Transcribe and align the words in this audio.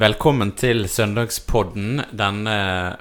Velkommen 0.00 0.54
til 0.56 0.86
søndagspodden, 0.88 1.98
denne 2.16 2.52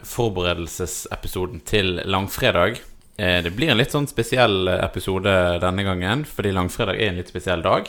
forberedelsesepisoden 0.03 1.61
til 1.63 2.01
langfredag. 2.03 2.81
Eh, 3.17 3.41
Det 3.43 3.53
blir 3.55 3.71
en 3.71 3.77
litt 3.77 3.93
sånn 3.95 4.09
spesiell 4.11 4.67
episode 4.67 5.31
denne 5.63 5.85
gangen, 5.87 6.25
fordi 6.25 6.51
langfredag 6.51 6.99
er 6.99 7.07
en 7.07 7.15
litt 7.15 7.29
spesiell 7.31 7.61
dag. 7.63 7.87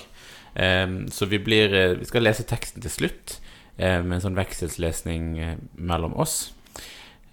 Eh, 0.55 0.87
Så 1.11 1.27
vi, 1.27 1.39
blir, 1.39 1.75
eh, 1.75 1.95
vi 1.99 2.05
skal 2.05 2.23
lese 2.23 2.45
teksten 2.47 2.81
til 2.81 2.91
slutt, 2.91 3.41
eh, 3.77 4.01
med 4.03 4.13
en 4.13 4.21
sånn 4.21 4.37
vekselslesning 4.39 5.39
eh, 5.41 5.57
mellom 5.77 6.15
oss. 6.17 6.53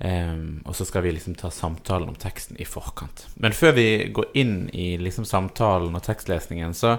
Eh, 0.02 0.34
Og 0.66 0.74
så 0.74 0.88
skal 0.88 1.04
vi 1.04 1.12
liksom 1.12 1.36
ta 1.38 1.50
samtalen 1.52 2.10
om 2.10 2.16
teksten 2.16 2.60
i 2.60 2.66
forkant. 2.66 3.28
Men 3.38 3.52
før 3.52 3.74
vi 3.76 4.10
går 4.12 4.26
inn 4.34 4.72
i 4.74 4.98
liksom 4.98 5.24
samtalen 5.24 5.94
og 5.96 6.02
tekstlesningen, 6.02 6.74
så 6.74 6.98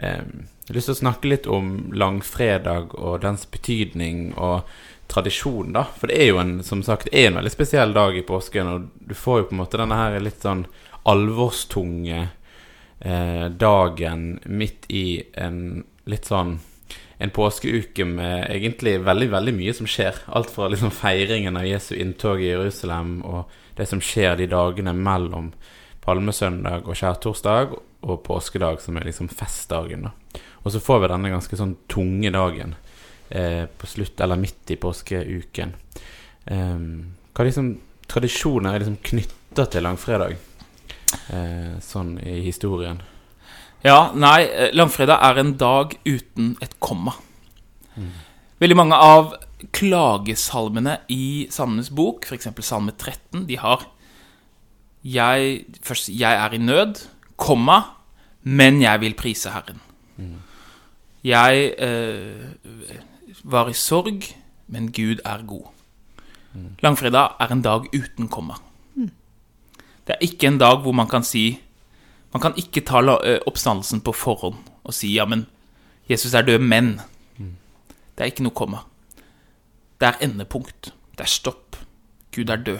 eh, 0.00 0.24
jeg 0.70 0.72
har 0.72 0.78
lyst 0.78 0.90
til 0.90 0.96
å 0.96 1.00
snakke 1.00 1.30
litt 1.30 1.46
om 1.50 1.70
langfredag 1.98 2.94
og 2.94 3.22
dens 3.24 3.46
betydning 3.50 4.30
og 4.38 4.68
tradisjon, 5.10 5.72
da. 5.74 5.86
For 5.98 6.10
det 6.10 6.20
er 6.22 6.28
jo 6.30 6.38
en, 6.38 6.52
som 6.62 6.84
sagt, 6.86 7.10
en 7.10 7.38
veldig 7.40 7.50
spesiell 7.50 7.94
dag 7.96 8.14
i 8.14 8.22
påsken, 8.26 8.70
og 8.70 8.88
du 9.10 9.16
får 9.18 9.40
jo 9.40 9.48
på 9.48 9.56
en 9.56 9.62
måte 9.64 9.80
denne 9.80 9.98
her 9.98 10.18
litt 10.22 10.46
sånn 10.46 10.62
alvorstunge 11.10 12.20
eh, 12.22 13.46
dagen 13.50 14.26
midt 14.46 14.86
i 14.94 15.24
en 15.34 15.82
litt 16.10 16.30
sånn 16.30 16.60
en 17.20 17.32
påskeuke 17.36 18.06
med 18.08 18.46
egentlig 18.48 18.94
veldig, 19.04 19.28
veldig 19.34 19.52
mye 19.58 19.74
som 19.76 19.88
skjer. 19.90 20.22
Alt 20.32 20.54
fra 20.54 20.70
liksom 20.72 20.94
feiringen 20.94 21.58
av 21.58 21.66
Jesu 21.68 21.92
inntog 21.98 22.40
i 22.40 22.48
Jerusalem 22.48 23.18
og 23.28 23.50
det 23.76 23.90
som 23.90 24.00
skjer 24.00 24.38
de 24.38 24.46
dagene 24.48 24.94
mellom 24.96 25.50
palmesøndag 26.00 26.88
og 26.88 26.96
skjærtorsdag 26.96 27.74
og 28.02 28.22
påskedag, 28.24 28.80
som 28.80 28.96
er 28.96 29.08
liksom 29.08 29.28
festdagen, 29.32 30.08
da. 30.08 30.42
Og 30.64 30.72
så 30.72 30.80
får 30.82 31.02
vi 31.02 31.10
denne 31.12 31.32
ganske 31.32 31.56
sånn 31.56 31.76
tunge 31.88 32.32
dagen 32.34 32.74
eh, 33.28 33.64
på 33.64 33.88
slutt, 33.88 34.20
eller 34.20 34.40
midt 34.40 34.72
i 34.72 34.78
påskeuken. 34.80 35.74
Eh, 36.46 36.82
hva 37.34 37.46
liksom 37.46 37.72
tradisjoner 38.10 38.74
er 38.74 38.84
liksom 38.84 39.00
knytta 39.10 39.66
til 39.70 39.86
langfredag, 39.86 40.36
eh, 41.32 41.76
sånn 41.84 42.16
i 42.24 42.40
historien? 42.44 43.00
Ja, 43.84 44.10
nei, 44.12 44.42
eh, 44.44 44.74
langfredag 44.76 45.22
er 45.30 45.40
en 45.40 45.54
dag 45.60 45.96
uten 46.04 46.56
et 46.60 46.76
komma. 46.80 47.16
Veldig 48.60 48.76
mange 48.76 48.96
av 48.96 49.32
klagesalmene 49.76 50.98
i 51.12 51.46
Salmenes 51.52 51.90
bok, 51.92 52.24
f.eks. 52.28 52.48
Salme 52.64 52.92
13, 52.96 53.46
de 53.48 53.56
har 53.60 53.86
jeg, 55.04 55.64
Først 55.82 56.08
'Jeg 56.08 56.32
er 56.36 56.54
i 56.54 56.58
nød', 56.58 57.06
komma, 57.40 57.80
men 58.42 58.82
jeg 58.82 59.00
vil 59.00 59.16
prise 59.18 59.52
Herren. 59.54 59.80
Jeg 61.24 61.74
eh, 61.76 62.46
var 63.44 63.68
i 63.68 63.76
sorg, 63.76 64.24
men 64.68 64.92
Gud 64.92 65.20
er 65.24 65.44
god. 65.48 65.68
Langfredag 66.82 67.36
er 67.40 67.52
en 67.52 67.62
dag 67.62 67.88
uten 67.94 68.28
komma. 68.28 68.58
Det 70.06 70.16
er 70.16 70.24
ikke 70.26 70.48
en 70.48 70.58
dag 70.58 70.80
hvor 70.82 70.92
man 70.96 71.06
kan 71.08 71.22
si 71.22 71.60
Man 72.32 72.42
kan 72.42 72.54
ikke 72.54 72.84
ta 72.86 73.00
eh, 73.02 73.40
oppstandelsen 73.46 74.00
på 74.06 74.12
forhånd 74.14 74.54
og 74.84 74.94
si 74.94 75.08
ja, 75.16 75.24
men 75.26 75.48
Jesus 76.08 76.34
er 76.34 76.42
død, 76.46 76.58
men 76.58 77.00
Det 77.38 78.22
er 78.22 78.30
ikke 78.30 78.44
noe 78.44 78.54
komma. 78.54 78.84
Det 80.00 80.06
er 80.06 80.18
endepunkt. 80.26 80.92
Det 81.16 81.24
er 81.24 81.30
stopp. 81.30 81.76
Gud 82.36 82.50
er 82.52 82.56
død. 82.56 82.78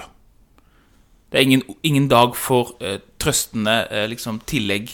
Det 1.30 1.38
er 1.38 1.46
ingen, 1.46 1.62
ingen 1.86 2.08
dag 2.10 2.34
for 2.36 2.74
eh, 2.82 2.98
trøstende 3.22 3.84
eh, 3.90 4.08
liksom, 4.10 4.40
tillegg. 4.50 4.90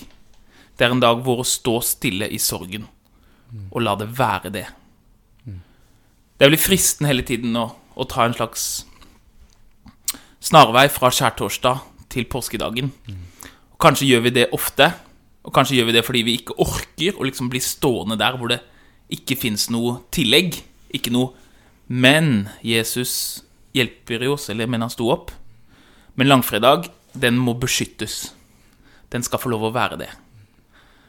Det 0.76 0.84
er 0.84 0.92
en 0.92 1.00
dag 1.00 1.22
hvor 1.24 1.40
å 1.40 1.48
stå 1.48 1.80
stille 1.84 2.28
i 2.28 2.38
sorgen 2.42 2.84
og 3.70 3.80
la 3.80 3.94
det 3.96 4.08
være 4.18 4.50
det. 4.52 4.66
Det 5.46 6.44
er 6.44 6.50
veldig 6.50 6.60
fristende 6.60 7.08
hele 7.08 7.24
tiden 7.24 7.56
å, 7.56 7.70
å 7.96 8.04
ta 8.10 8.26
en 8.26 8.34
slags 8.36 8.84
snarvei 10.44 10.86
fra 10.92 11.08
skjærtorsdag 11.14 11.84
til 12.12 12.26
påskedagen. 12.28 12.90
Og 13.72 13.78
kanskje 13.80 14.10
gjør 14.10 14.26
vi 14.26 14.34
det 14.36 14.48
ofte, 14.56 14.90
og 15.46 15.54
kanskje 15.54 15.78
gjør 15.78 15.88
vi 15.88 15.96
det 15.96 16.04
fordi 16.04 16.24
vi 16.26 16.36
ikke 16.40 16.58
orker 16.60 17.16
å 17.16 17.26
liksom 17.28 17.48
bli 17.52 17.62
stående 17.62 18.18
der 18.20 18.36
hvor 18.36 18.52
det 18.52 18.60
ikke 19.12 19.38
fins 19.38 19.68
noe 19.72 20.00
tillegg. 20.12 20.58
Ikke 20.94 21.12
noe 21.14 21.32
Men 21.86 22.48
Jesus 22.66 23.44
hjelper 23.76 24.24
oss, 24.26 24.48
eller 24.50 24.66
men 24.66 24.82
han 24.82 24.90
sto 24.90 25.06
opp. 25.12 25.30
Men 26.16 26.30
langfredag, 26.30 26.88
den 27.12 27.38
må 27.38 27.54
beskyttes. 27.60 28.34
Den 29.12 29.24
skal 29.24 29.40
få 29.40 29.52
lov 29.52 29.68
å 29.68 29.74
være 29.74 29.98
det. 30.00 30.10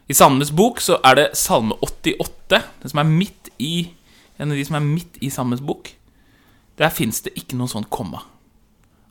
I 0.08 0.16
Salmenes 0.16 0.54
bok 0.56 0.80
så 0.84 1.00
er 1.04 1.18
det 1.20 1.28
Salme 1.36 1.76
88, 1.84 2.62
den 2.84 2.92
som 2.92 3.02
er 3.02 3.10
midt 3.10 3.50
i 3.60 3.90
en 4.38 4.54
av 4.54 4.60
de 4.60 4.64
som 4.68 4.78
er 4.78 4.86
midt 4.86 5.18
i 5.24 5.32
Salmenes 5.34 5.64
bok. 5.66 5.90
Der 6.78 6.94
fins 6.94 7.24
det 7.26 7.34
ikke 7.40 7.58
noe 7.60 7.72
sånn 7.72 7.88
komma. 7.92 8.22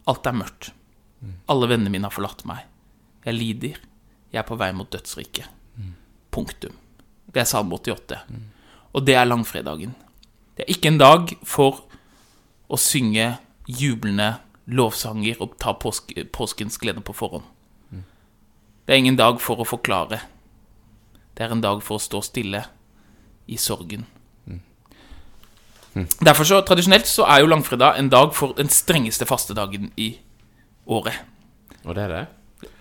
Alt 0.06 0.28
er 0.28 0.36
mørkt. 0.38 0.70
Alle 1.50 1.68
vennene 1.68 1.90
mine 1.92 2.06
har 2.06 2.14
forlatt 2.14 2.44
meg. 2.48 2.62
Jeg 3.26 3.34
lider. 3.34 3.80
Jeg 4.30 4.40
er 4.40 4.46
på 4.46 4.58
vei 4.60 4.70
mot 4.76 4.88
dødsriket. 4.92 5.48
Punktum. 6.30 6.76
Det 7.32 7.42
er 7.42 7.48
Salme 7.48 7.74
88. 7.76 8.20
Og 8.94 9.04
det 9.04 9.16
er 9.18 9.28
langfredagen. 9.28 9.96
Det 10.56 10.64
er 10.64 10.72
ikke 10.72 10.92
en 10.92 11.02
dag 11.02 11.32
for 11.44 11.82
å 12.72 12.78
synge 12.80 13.34
jublende 13.66 14.36
lovsanger 14.66 15.42
og 15.42 15.56
ta 15.62 15.74
påske, 15.78 16.24
påskens 16.34 16.78
glede 16.82 17.02
på 17.04 17.14
forhånd. 17.16 17.44
Det 18.86 18.94
er 18.94 19.02
ingen 19.02 19.18
dag 19.18 19.40
for 19.42 19.58
å 19.58 19.66
forklare. 19.66 20.20
Det 21.34 21.44
er 21.44 21.54
en 21.54 21.62
dag 21.62 21.82
for 21.82 21.98
å 21.98 22.02
stå 22.02 22.20
stille 22.22 22.62
i 23.50 23.58
sorgen. 23.58 24.06
Derfor 26.20 26.44
så, 26.44 26.60
Tradisjonelt 26.60 27.08
så 27.08 27.24
er 27.24 27.40
jo 27.40 27.50
langfredag 27.50 27.98
en 27.98 28.10
dag 28.12 28.34
for 28.36 28.52
den 28.56 28.68
strengeste 28.68 29.26
fastedagen 29.26 29.90
i 29.96 30.12
året. 30.86 31.24
Og 31.86 31.96
det 31.96 32.04
er 32.04 32.12
det? 32.12 32.24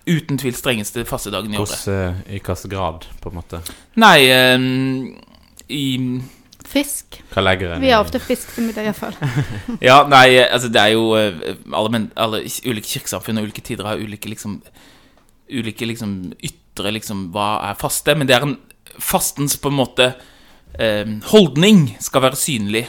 Uten 0.05 0.37
tvil 0.37 0.53
strengeste 0.53 1.05
fastedagen 1.07 1.55
i 1.55 1.57
året. 1.57 1.87
I 2.27 2.37
hvilken 2.37 2.73
grad, 2.75 3.07
på 3.21 3.31
en 3.31 3.39
måte? 3.39 3.61
Nei 3.97 4.19
um, 4.53 5.15
I 5.71 5.85
Fisk. 6.65 7.19
Vi 7.79 7.91
har 7.91 8.01
ofte 8.01 8.19
fisk 8.19 8.55
til 8.55 8.67
middag, 8.67 8.89
iallfall. 8.89 9.15
Ja, 9.87 10.01
nei, 10.09 10.39
altså 10.41 10.69
det 10.73 10.81
er 10.81 10.93
jo 10.95 11.11
eh, 11.19 11.55
alle, 11.71 11.91
men, 11.93 12.07
alle 12.17 12.41
ulike 12.65 12.89
kirkesamfunn 12.89 13.39
og 13.39 13.49
ulike 13.49 13.63
tider 13.65 13.87
har 13.87 14.01
ulike 14.01 14.31
liksom 14.31 14.59
Ulike 15.45 15.85
liksom 15.85 16.31
ytre 16.41 16.89
liksom 16.95 17.27
Hva 17.35 17.59
er 17.67 17.75
faste? 17.77 18.15
Men 18.17 18.25
det 18.25 18.33
er 18.33 18.47
en 18.47 18.55
fastens 18.97 19.59
på 19.61 19.69
en 19.69 19.77
måte 19.77 20.07
eh, 20.79 21.05
holdning 21.29 21.85
skal 22.01 22.23
være 22.25 22.39
synlig. 22.39 22.87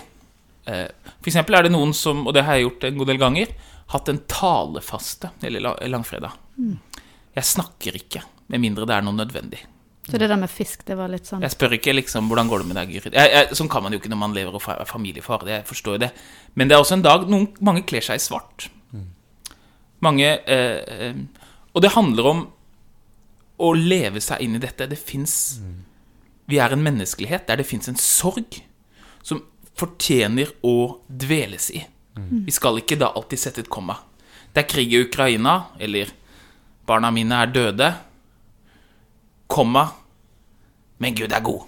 Eh, 0.65 0.87
for 1.21 1.29
eksempel 1.29 1.59
er 1.59 1.67
det 1.67 1.75
noen 1.75 1.93
som, 1.97 2.25
og 2.25 2.33
det 2.33 2.47
har 2.47 2.57
jeg 2.57 2.69
gjort 2.69 2.89
en 2.89 3.01
god 3.03 3.11
del 3.13 3.21
ganger, 3.21 3.53
hatt 3.93 4.09
en 4.09 4.23
talefaste 4.31 5.35
eller 5.45 5.67
langfredag. 5.91 6.33
langfredag. 6.57 7.03
Jeg 7.37 7.45
snakker 7.45 7.99
ikke, 7.99 8.23
med 8.49 8.63
mindre 8.63 8.87
det 8.89 8.97
er 8.97 9.05
noe 9.05 9.19
nødvendig. 9.19 9.61
Så 10.07 10.19
det 10.19 10.29
der 10.31 10.39
med 10.39 10.51
fisk, 10.51 10.85
det 10.87 10.95
var 10.95 11.11
litt 11.11 11.27
sånn 11.27 11.43
Jeg 11.43 11.51
spør 11.57 11.73
ikke 11.81 11.95
liksom 11.97 12.29
hvordan 12.31 12.51
går 12.51 12.63
det 12.63 12.67
med 12.69 12.79
deg, 12.79 12.93
Gyrid. 12.95 13.17
Sånn 13.59 13.71
kan 13.71 13.83
man 13.83 13.95
jo 13.95 13.99
ikke 13.99 14.11
når 14.13 14.21
man 14.21 14.37
lever 14.37 14.55
og 14.55 14.69
er 14.71 14.87
familiefar. 14.87 15.43
Det, 15.43 15.57
jeg 15.57 15.67
forstår 15.67 15.97
jo 15.97 16.03
det. 16.05 16.11
Men 16.55 16.71
det 16.71 16.77
er 16.77 16.85
også 16.85 16.99
en 16.99 17.07
dag 17.07 17.27
noen, 17.31 17.49
mange 17.59 17.83
kler 17.89 18.05
seg 18.07 18.21
i 18.21 18.23
svart. 18.23 18.69
Mange 20.05 20.29
eh, 20.29 21.09
eh, 21.09 21.19
Og 21.73 21.83
det 21.83 21.95
handler 21.97 22.31
om 22.31 22.45
å 23.57 23.73
leve 23.75 24.21
seg 24.21 24.45
inn 24.45 24.59
i 24.59 24.63
dette. 24.63 24.87
Det 24.87 24.99
fins 25.01 25.59
Vi 26.47 26.61
er 26.63 26.71
en 26.71 26.85
menneskelighet 26.85 27.49
der 27.49 27.59
det 27.59 27.67
fins 27.67 27.89
en 27.91 27.99
sorg 27.99 28.61
som 29.27 29.43
fortjener 29.77 30.53
å 30.63 31.03
dveles 31.09 31.73
i. 31.75 31.83
Vi 32.17 32.53
skal 32.55 32.79
ikke 32.81 32.97
da 33.01 33.11
alltid 33.13 33.41
sette 33.41 33.65
et 33.65 33.73
komma. 33.73 33.99
Det 34.55 34.63
er 34.63 34.69
krig 34.71 34.93
i 34.95 35.03
Ukraina, 35.05 35.67
eller 35.79 36.13
barna 36.89 37.11
mine 37.13 37.43
er 37.43 37.51
døde. 37.53 37.91
Komma. 39.49 39.89
Men 41.03 41.17
Gud 41.17 41.33
er 41.33 41.45
god. 41.45 41.67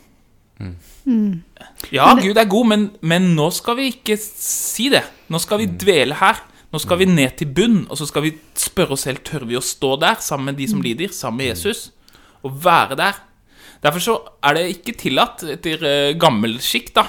Ja, 1.94 2.12
Gud 2.18 2.36
er 2.36 2.48
god, 2.50 2.66
men, 2.72 2.86
men 3.00 3.30
nå 3.36 3.48
skal 3.54 3.78
vi 3.78 3.90
ikke 3.92 4.16
si 4.18 4.88
det. 4.92 5.04
Nå 5.30 5.40
skal 5.42 5.62
vi 5.62 5.68
dvele 5.70 6.18
her. 6.18 6.40
Nå 6.68 6.80
skal 6.82 7.00
vi 7.00 7.08
ned 7.08 7.38
til 7.38 7.48
bunn, 7.54 7.78
og 7.88 7.96
så 7.96 8.08
skal 8.08 8.26
vi 8.26 8.34
spørre 8.58 8.96
oss 8.96 9.06
selv 9.06 9.22
tør 9.24 9.46
vi 9.48 9.56
å 9.56 9.64
stå 9.64 9.94
der 10.02 10.18
sammen 10.20 10.50
med 10.50 10.58
de 10.60 10.66
som 10.68 10.82
lider, 10.84 11.14
sammen 11.16 11.40
med 11.40 11.54
Jesus, 11.54 11.86
og 12.44 12.58
være 12.64 12.98
der. 13.00 13.22
Derfor 13.80 14.04
så 14.04 14.16
er 14.44 14.58
det 14.58 14.66
ikke 14.74 14.96
tillatt 15.00 15.46
etter 15.48 15.86
uh, 15.86 16.18
gammel 16.20 16.58
skikk 16.60 16.90
da, 16.98 17.06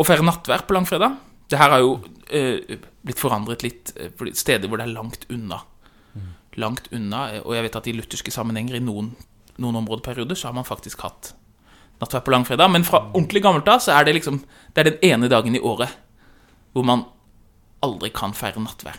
å 0.00 0.06
feire 0.06 0.24
nattvær 0.24 0.64
på 0.64 0.78
langfredag. 0.78 1.18
Det 1.52 1.60
her 1.60 1.74
har 1.74 1.82
jo 1.84 1.98
eh, 2.32 2.78
blitt 3.04 3.20
forandret 3.20 3.64
litt 3.66 3.92
eh, 3.98 4.08
for 4.16 4.30
steder 4.32 4.70
hvor 4.70 4.80
det 4.80 4.86
er 4.86 4.94
langt 4.94 5.26
unna. 5.32 5.60
Langt 6.60 6.88
unna, 6.92 7.26
eh, 7.34 7.42
og 7.44 7.52
jeg 7.56 7.66
vet 7.66 7.76
at 7.80 7.90
i 7.90 7.94
lutherske 7.98 8.32
sammenhenger 8.32 8.78
i 8.78 8.84
noen, 8.84 9.12
noen 9.60 9.76
områdeperioder 9.82 10.38
så 10.38 10.48
har 10.48 10.56
man 10.56 10.68
faktisk 10.68 11.02
hatt 11.04 11.34
nattvær 12.00 12.24
på 12.24 12.34
langfredag. 12.34 12.70
Men 12.72 12.84
fra 12.84 13.04
ordentlig 13.12 13.42
gammelt 13.44 13.68
av 13.68 13.82
så 13.84 13.96
er 13.96 14.04
det 14.04 14.16
liksom 14.18 14.44
Det 14.74 14.80
er 14.80 14.90
den 14.90 15.02
ene 15.12 15.28
dagen 15.28 15.56
i 15.56 15.60
året 15.60 15.98
hvor 16.72 16.86
man 16.88 17.04
aldri 17.84 18.08
kan 18.08 18.32
feire 18.32 18.60
nattvær. 18.62 18.96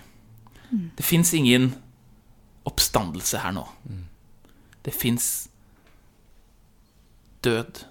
Det 0.70 1.06
fins 1.06 1.34
ingen 1.34 1.74
oppstandelse 2.66 3.42
her 3.42 3.52
nå. 3.52 3.64
Det 4.86 4.94
fins 4.94 5.50
død. 7.44 7.86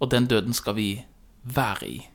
Og 0.00 0.10
den 0.10 0.26
døden 0.26 0.52
skal 0.52 0.76
vi 0.76 1.04
være 1.42 1.88
i. 1.88 2.08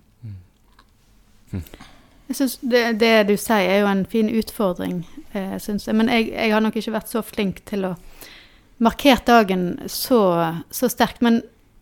Jeg 2.27 2.35
synes 2.35 2.57
det, 2.57 2.99
det 2.99 3.27
du 3.27 3.37
sier, 3.37 3.69
er 3.69 3.79
jo 3.83 3.87
en 3.87 4.05
fin 4.05 4.29
utfordring, 4.29 5.05
eh, 5.33 5.59
syns 5.61 5.87
jeg. 5.87 5.95
Men 5.95 6.09
jeg, 6.09 6.31
jeg 6.33 6.53
har 6.53 6.59
nok 6.59 6.75
ikke 6.75 6.95
vært 6.95 7.11
så 7.11 7.21
flink 7.21 7.61
til 7.69 7.85
å 7.85 7.91
markere 8.77 9.23
dagen 9.25 9.79
så, 9.87 10.21
så 10.69 10.89
sterkt. 10.89 11.21
Men 11.21 11.41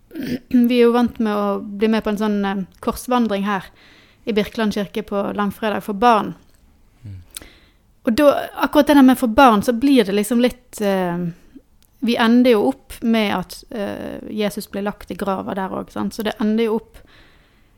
vi 0.49 0.79
er 0.79 0.87
jo 0.87 0.95
vant 0.95 1.19
med 1.19 1.33
å 1.33 1.59
bli 1.59 1.89
med 1.91 2.05
på 2.05 2.13
en 2.13 2.21
sånn 2.21 2.39
eh, 2.45 2.63
korsvandring 2.83 3.47
her 3.47 3.69
i 4.23 4.33
Birkeland 4.35 4.75
kirke 4.75 5.03
på 5.03 5.31
langfredag 5.35 5.83
for 5.83 5.97
barn. 5.99 6.33
Og 8.03 8.15
da, 8.19 8.33
akkurat 8.55 8.87
det 8.87 8.97
der 8.97 9.05
med 9.07 9.19
for 9.19 9.31
barn, 9.31 9.63
så 9.63 9.73
blir 9.73 10.03
det 10.03 10.11
liksom 10.11 10.41
litt 10.43 10.81
eh, 10.81 11.17
Vi 12.03 12.15
ender 12.19 12.51
jo 12.51 12.65
opp 12.67 12.97
med 13.01 13.29
at 13.37 13.63
eh, 13.71 14.19
Jesus 14.29 14.67
blir 14.71 14.83
lagt 14.83 15.11
i 15.11 15.15
grava 15.15 15.55
der 15.55 15.71
òg. 15.71 15.91
Så 15.91 16.23
det 16.23 16.35
ender 16.43 16.67
jo 16.67 16.79
opp 16.81 16.99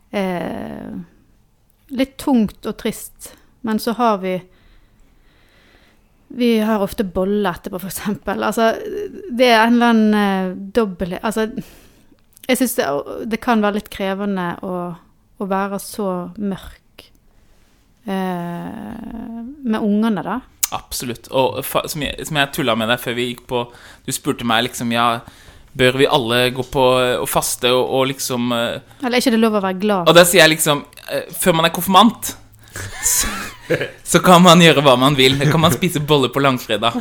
eh, 0.09 0.95
litt 1.93 2.17
tungt 2.17 2.65
og 2.65 2.77
trist. 2.81 3.35
Men 3.61 3.79
så 3.79 3.93
har 3.99 4.17
vi 4.23 4.39
Vi 6.35 6.51
har 6.59 6.83
ofte 6.83 7.05
bolle 7.07 7.51
etterpå, 7.55 7.79
eksempel. 7.87 8.43
Altså, 8.43 8.73
det 9.31 9.49
er 9.51 9.61
en 9.63 9.77
eller 9.77 9.93
annen 9.93 10.15
uh, 10.15 10.57
dobbelthet 10.75 11.23
Altså, 11.23 11.47
jeg 12.45 12.59
syns 12.59 12.75
det, 12.77 12.87
det 13.31 13.39
kan 13.43 13.63
være 13.63 13.79
litt 13.79 13.91
krevende 13.93 14.51
å, 14.65 14.73
å 15.39 15.47
være 15.49 15.79
så 15.81 16.09
mørk 16.37 17.07
uh, 18.09 19.39
med 19.63 19.79
ungene, 19.79 20.25
da. 20.25 20.41
Absolutt. 20.75 21.29
Og 21.31 21.61
som 21.63 22.03
jeg, 22.03 22.27
som 22.27 22.39
jeg 22.39 22.53
tulla 22.55 22.75
med 22.77 22.89
deg 22.91 23.01
før 23.01 23.17
vi 23.17 23.29
gikk 23.29 23.43
på 23.49 23.65
Du 24.05 24.13
spurte 24.15 24.47
meg 24.47 24.65
liksom 24.67 24.91
Ja, 24.95 25.19
bør 25.77 25.99
vi 25.99 26.07
alle 26.09 26.39
gå 26.55 26.65
på 26.71 26.85
eh, 27.01 27.17
og 27.19 27.27
faste 27.29 27.71
og, 27.73 27.83
og 27.83 28.07
liksom 28.13 28.49
uh, 28.55 28.79
Eller 29.03 29.19
er 29.19 29.23
ikke 29.23 29.35
det 29.35 29.41
lov 29.43 29.59
å 29.59 29.63
være 29.65 29.79
glad? 29.81 30.09
Og 30.09 30.17
da 30.17 30.25
sier 30.27 30.43
jeg 30.43 30.55
liksom 30.55 30.83
eh, 31.09 31.29
Før 31.37 31.59
man 31.59 31.69
er 31.69 31.75
konfirmant 31.75 32.33
så, 33.03 33.27
så 34.11 34.19
kan 34.23 34.43
man 34.43 34.61
gjøre 34.63 34.83
hva 34.85 34.95
man 34.99 35.15
vil. 35.17 35.37
Kan 35.51 35.61
man 35.63 35.73
spise 35.73 36.01
boller 36.03 36.31
på 36.33 36.41
langfredag. 36.43 36.97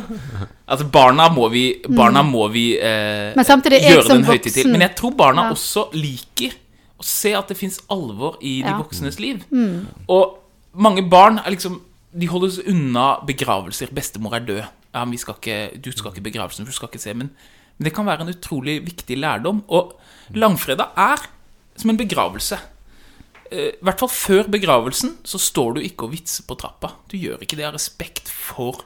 Altså, 0.67 0.87
barna 0.91 1.27
må 1.33 1.49
vi, 1.53 1.65
barna 1.87 2.23
må 2.25 2.47
vi 2.53 2.67
eh, 2.79 3.33
Men 3.35 3.45
samtidig, 3.47 3.81
jeg 3.83 3.97
gjøre 3.97 4.15
den 4.15 4.27
høytid 4.29 4.55
til. 4.55 4.71
Men 4.71 4.85
jeg 4.87 4.95
tror 4.99 5.15
barna 5.17 5.49
Ja. 5.49 5.55
også 5.55 5.89
liker 5.93 6.55
å 6.99 7.03
se 7.03 7.33
at 7.35 7.51
det 7.51 7.57
fins 7.59 7.79
alvor 7.91 8.37
i 8.41 8.61
de 8.63 8.69
Ja. 8.71 8.77
voksnes 8.79 9.19
liv. 9.19 9.43
Og 10.07 10.39
mange 10.73 11.03
barn 11.09 11.39
er 11.43 11.51
liksom 11.55 11.81
De 12.15 12.27
holdes 12.31 12.61
unna 12.63 13.19
begravelser. 13.27 13.89
'Bestemor 13.91 14.33
er 14.37 14.39
død'. 14.39 14.67
Ja, 14.93 15.01
men 15.03 15.11
vi 15.11 15.17
skal 15.17 15.35
ikke, 15.35 15.75
'Du 15.81 15.91
skal 15.91 16.11
ikke 16.11 16.21
i 16.23 16.31
begravelsen, 16.31 16.63
for 16.63 16.71
du 16.71 16.75
skal 16.75 16.87
ikke 16.87 17.01
se'. 17.03 17.13
Men, 17.13 17.29
men 17.77 17.83
det 17.83 17.93
kan 17.93 18.05
være 18.05 18.21
en 18.21 18.29
utrolig 18.31 18.79
viktig 18.85 19.17
lærdom. 19.19 19.63
Og 19.67 19.99
langfredag 20.31 20.95
er 20.95 21.17
som 21.75 21.89
en 21.89 21.97
begravelse. 21.97 22.55
Eh, 23.51 23.71
I 23.75 23.83
hvert 23.85 24.01
fall 24.01 24.11
før 24.11 24.47
begravelsen 24.51 25.17
så 25.27 25.39
står 25.41 25.75
du 25.77 25.83
ikke 25.85 26.07
og 26.07 26.15
vitser 26.15 26.47
på 26.47 26.57
trappa. 26.59 26.93
Du 27.11 27.17
gjør 27.17 27.43
ikke 27.45 27.59
det 27.59 27.67
av 27.67 27.75
respekt 27.77 28.31
for 28.31 28.83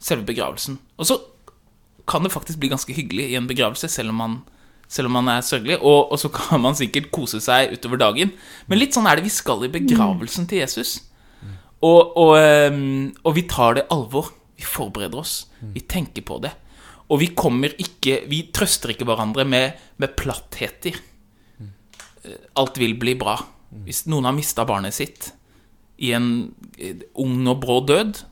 selve 0.00 0.24
begravelsen. 0.30 0.78
Og 0.98 1.06
så 1.10 1.18
kan 2.08 2.24
det 2.24 2.32
faktisk 2.32 2.58
bli 2.58 2.70
ganske 2.72 2.94
hyggelig 2.96 3.28
i 3.30 3.36
en 3.38 3.46
begravelse, 3.46 3.88
selv 3.92 4.10
om 4.10 4.18
man, 4.22 4.38
selv 4.88 5.10
om 5.10 5.18
man 5.18 5.28
er 5.28 5.44
sørgelig. 5.46 5.76
Og, 5.82 6.10
og 6.10 6.18
så 6.18 6.30
kan 6.32 6.62
man 6.64 6.74
sikkert 6.78 7.10
kose 7.14 7.40
seg 7.44 7.74
utover 7.76 8.00
dagen. 8.00 8.32
Men 8.66 8.80
litt 8.80 8.96
sånn 8.96 9.06
er 9.06 9.20
det 9.20 9.26
vi 9.28 9.34
skal 9.34 9.62
i 9.66 9.72
begravelsen 9.72 10.48
til 10.50 10.62
Jesus. 10.64 10.96
Og, 11.80 12.16
og, 12.20 12.34
ehm, 12.36 13.12
og 13.24 13.36
vi 13.38 13.46
tar 13.48 13.78
det 13.78 13.86
alvor. 13.94 14.32
Vi 14.60 14.66
forbereder 14.68 15.20
oss. 15.22 15.46
Vi 15.72 15.80
tenker 15.88 16.24
på 16.28 16.36
det. 16.44 16.50
Og 17.10 17.18
vi 17.22 17.30
kommer 17.34 17.72
ikke 17.80 18.20
Vi 18.28 18.42
trøster 18.54 18.92
ikke 18.92 19.06
hverandre 19.08 19.44
med, 19.48 19.78
med 19.96 20.12
plattheter. 20.16 20.98
Eh, 21.60 22.36
Alt 22.60 22.76
vil 22.78 22.98
bli 23.00 23.14
bra. 23.18 23.38
Hvis 23.86 24.04
noen 24.10 24.26
har 24.26 24.34
mista 24.34 24.66
barnet 24.66 24.96
sitt 24.96 25.30
i 26.00 26.12
en 26.16 26.50
ung 27.14 27.48
og 27.50 27.60
brå 27.62 27.80
død, 27.86 28.22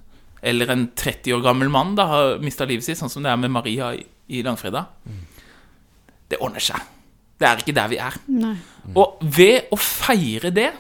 eller 0.43 0.71
en 0.73 0.85
30 0.97 1.35
år 1.35 1.43
gammel 1.43 1.71
mann 1.73 1.97
da 1.99 2.07
har 2.11 2.43
mista 2.43 2.67
livet 2.69 2.87
sitt, 2.87 2.99
sånn 3.01 3.11
som 3.11 3.25
det 3.25 3.33
er 3.33 3.41
med 3.41 3.53
Maria 3.55 3.91
i, 3.97 4.05
i 4.31 4.43
langfredag 4.47 4.87
Det 6.31 6.39
ordner 6.45 6.63
seg. 6.63 6.83
Det 7.39 7.47
er 7.49 7.63
ikke 7.63 7.75
der 7.75 7.91
vi 7.91 7.99
er. 8.03 8.17
Nei. 8.29 8.57
Og 8.99 9.23
ved 9.23 9.71
å 9.73 9.79
feire 9.81 10.51
det 10.55 10.73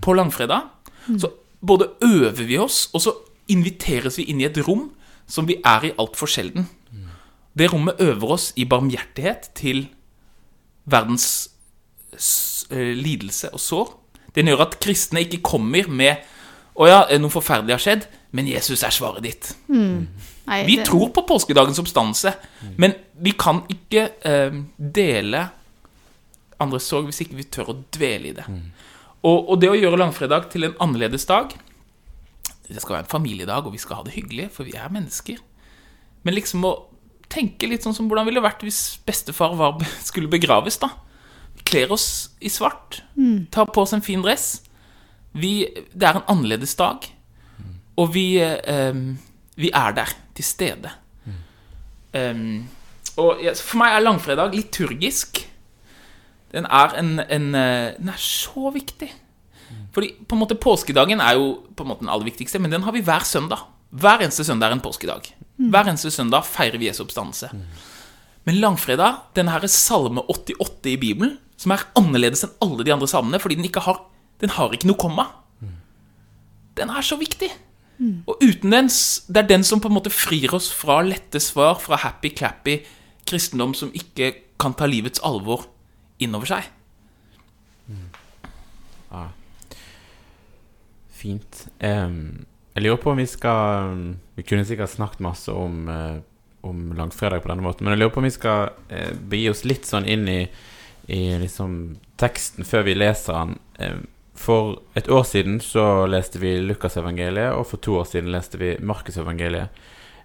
på 0.00 0.14
langfredag, 0.14 0.70
så 1.18 1.32
både 1.60 1.90
øver 2.06 2.44
vi 2.46 2.58
oss, 2.62 2.88
og 2.94 3.02
så 3.04 3.14
inviteres 3.50 4.16
vi 4.20 4.28
inn 4.30 4.40
i 4.40 4.46
et 4.48 4.60
rom 4.64 4.88
som 5.30 5.48
vi 5.48 5.58
er 5.66 5.90
i 5.90 5.94
altfor 5.98 6.30
sjelden. 6.30 6.68
Det 7.58 7.68
rommet 7.72 8.00
øver 8.00 8.36
oss 8.36 8.50
i 8.56 8.64
barmhjertighet 8.64 9.50
til 9.58 9.88
verdens 10.90 11.50
lidelse 12.70 13.50
og 13.54 13.60
sår. 13.60 13.92
Den 14.36 14.46
gjør 14.50 14.62
at 14.68 14.76
kristne 14.82 15.24
ikke 15.24 15.40
kommer 15.42 15.88
med 15.90 16.22
å 16.80 16.86
ja, 16.88 17.00
noe 17.18 17.32
forferdelig 17.34 17.74
har 17.74 17.82
skjedd, 17.82 18.04
men 18.32 18.46
Jesus 18.46 18.84
er 18.86 18.94
svaret 18.94 19.24
ditt. 19.26 19.48
Nei, 19.68 20.60
Vi 20.66 20.76
det- 20.78 20.86
tror 20.86 21.10
på 21.12 21.24
påskedagens 21.26 21.78
oppstandelse, 21.82 22.32
men 22.78 22.94
vi 23.20 23.32
kan 23.32 23.62
ikke 23.68 24.04
eh, 24.24 24.54
dele 24.78 25.48
andres 26.60 26.86
sorg 26.88 27.06
hvis 27.08 27.20
ikke 27.24 27.36
vi 27.40 27.44
tør 27.52 27.72
å 27.72 27.78
dvele 27.92 28.30
i 28.30 28.36
det. 28.36 28.46
Og, 29.26 29.50
og 29.50 29.60
det 29.60 29.68
å 29.68 29.76
gjøre 29.76 29.98
langfredag 30.00 30.46
til 30.52 30.64
en 30.64 30.76
annerledes 30.80 31.26
dag 31.28 31.52
Det 32.70 32.80
skal 32.80 32.94
være 32.96 33.04
en 33.04 33.10
familiedag, 33.10 33.66
og 33.66 33.72
vi 33.74 33.78
skal 33.82 33.96
ha 33.98 34.02
det 34.06 34.14
hyggelig, 34.14 34.46
for 34.54 34.64
vi 34.64 34.72
er 34.78 34.88
mennesker. 34.94 35.40
Men 36.22 36.34
liksom 36.36 36.62
å 36.64 36.70
tenke 37.28 37.66
litt 37.66 37.82
sånn 37.82 37.96
som 37.96 38.06
hvordan 38.08 38.28
ville 38.28 38.38
det 38.40 38.46
vært 38.46 38.62
hvis 38.62 39.00
bestefar 39.04 39.56
var, 39.58 39.80
skulle 40.08 40.30
begraves, 40.30 40.78
da. 40.78 40.92
Kler 41.70 41.92
oss 41.94 42.08
i 42.42 42.50
svart, 42.50 43.02
tar 43.54 43.70
på 43.70 43.84
oss 43.84 43.94
en 43.94 44.02
fin 44.02 44.22
dress. 44.24 44.62
Vi, 45.38 45.68
det 45.94 46.08
er 46.08 46.18
en 46.18 46.26
annerledes 46.32 46.74
dag, 46.78 47.06
og 47.94 48.10
vi, 48.14 48.40
eh, 48.42 48.98
vi 49.54 49.70
er 49.70 49.94
der, 49.94 50.10
til 50.34 50.44
stede. 50.44 50.90
Um, 52.10 52.66
og 53.20 53.42
ja, 53.44 53.52
for 53.54 53.78
meg 53.78 53.94
er 53.94 54.02
langfredag 54.02 54.54
liturgisk. 54.56 55.44
Den 56.50 56.66
er, 56.66 56.94
en, 56.98 57.20
en, 57.22 57.50
eh, 57.54 57.92
den 57.98 58.10
er 58.10 58.18
så 58.18 58.72
viktig. 58.74 59.10
Fordi 59.94 60.10
på 60.26 60.34
en 60.34 60.42
måte 60.42 60.58
påskedagen 60.58 61.22
er 61.22 61.36
jo 61.38 61.52
på 61.76 61.84
en 61.84 61.92
måte 61.92 62.02
den 62.02 62.10
aller 62.10 62.26
viktigste, 62.26 62.58
men 62.62 62.72
den 62.72 62.82
har 62.86 62.94
vi 62.94 63.04
hver 63.06 63.26
søndag. 63.26 63.68
Hver 63.90 64.22
eneste 64.22 64.46
søndag 64.46 64.70
er 64.70 64.78
en 64.78 64.82
påskedag. 64.82 65.30
Hver 65.58 65.90
eneste 65.90 66.10
søndag 66.14 66.46
feirer 66.46 66.78
vi 66.78 66.88
Jesu 66.88 67.02
oppstandelse. 67.04 67.50
Men 68.48 68.60
langfredag, 68.62 69.26
denne 69.36 69.52
her 69.52 69.66
salme 69.68 70.24
88 70.32 70.94
i 70.94 70.98
Bibelen, 71.00 71.36
som 71.60 71.74
er 71.74 71.84
annerledes 71.98 72.46
enn 72.46 72.54
alle 72.64 72.86
de 72.86 72.94
andre 72.94 73.08
salmene, 73.10 73.40
fordi 73.42 73.58
den 73.58 73.68
ikke 73.68 73.84
har, 73.84 74.00
den 74.40 74.54
har 74.56 74.72
ikke 74.72 74.88
noe 74.88 75.00
komma. 75.00 75.26
Den 76.78 76.92
er 76.94 77.04
så 77.04 77.18
viktig. 77.20 77.50
Og 78.00 78.40
uten 78.40 78.72
den, 78.72 78.88
det 79.28 79.42
er 79.42 79.48
den 79.50 79.64
som 79.66 79.80
på 79.82 79.90
en 79.90 79.98
måte 79.98 80.12
frir 80.12 80.54
oss 80.56 80.70
fra 80.72 81.02
lette 81.04 81.40
svar, 81.42 81.76
fra 81.82 81.98
happy-clappy 82.00 82.78
kristendom 83.28 83.74
som 83.76 83.92
ikke 83.92 84.32
kan 84.60 84.72
ta 84.76 84.88
livets 84.88 85.20
alvor 85.26 85.66
innover 86.22 86.48
seg. 86.48 86.70
Fint. 91.20 91.66
Um, 91.84 92.46
jeg 92.72 92.86
lurer 92.86 93.00
på 93.02 93.12
om 93.12 93.18
vi 93.20 93.26
skal 93.28 93.98
Vi 94.38 94.44
kunne 94.46 94.64
sikkert 94.64 94.94
snakket 94.94 95.20
masse 95.20 95.52
om, 95.52 95.88
eh, 95.92 96.22
om 96.66 96.92
langfredag 96.96 97.42
på 97.42 97.48
denne 97.48 97.64
måten, 97.64 97.84
men 97.84 97.94
jeg 97.94 98.02
lurer 98.02 98.14
på 98.14 98.20
om 98.22 98.28
vi 98.28 98.34
skal 98.34 98.70
eh, 98.88 99.12
begi 99.14 99.50
oss 99.50 99.64
litt 99.64 99.88
sånn 99.88 100.08
inn 100.08 100.28
i, 100.28 100.40
i 101.08 101.20
liksom 101.40 101.76
teksten 102.20 102.68
før 102.68 102.84
vi 102.88 102.96
leser 102.98 103.32
den. 103.38 103.54
Eh, 103.78 104.00
for 104.40 104.78
et 104.96 105.08
år 105.12 105.24
siden 105.28 105.58
så 105.60 106.06
leste 106.08 106.40
vi 106.40 106.54
Lukasevangeliet, 106.64 107.52
og 107.52 107.66
for 107.68 107.82
to 107.84 107.98
år 108.00 108.06
siden 108.08 108.32
leste 108.32 108.60
vi 108.60 108.74
Markusevangeliet. 108.80 109.80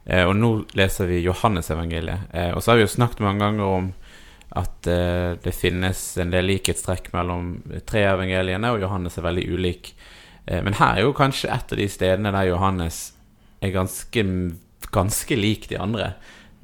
Eh, 0.06 0.24
og 0.24 0.36
nå 0.38 0.52
leser 0.78 1.10
vi 1.10 1.24
Johannesevangeliet. 1.26 2.30
Eh, 2.32 2.52
og 2.56 2.64
så 2.64 2.72
har 2.72 2.80
vi 2.80 2.86
jo 2.86 2.94
snakket 2.94 3.24
mange 3.26 3.44
ganger 3.44 3.66
om 3.80 3.90
at 4.56 4.88
eh, 4.88 5.34
det 5.44 5.52
finnes 5.56 6.04
en 6.22 6.32
del 6.32 6.48
likhetstrekk 6.48 7.10
mellom 7.16 7.58
tre 7.90 8.06
evangeliene, 8.08 8.72
og 8.72 8.86
Johannes 8.86 9.18
er 9.20 9.26
veldig 9.26 9.48
ulik. 9.52 9.92
Eh, 10.46 10.62
Men 10.64 10.78
her 10.80 10.96
er 10.96 11.08
jo 11.08 11.16
kanskje 11.18 11.52
et 11.52 11.74
av 11.74 11.82
de 11.82 11.90
stedene 11.92 12.32
der 12.32 12.52
Johannes 12.52 13.02
er 13.66 13.74
ganske, 13.76 14.24
ganske 14.92 15.36
lik 15.36 15.70
de 15.70 15.80
andre. 15.82 16.14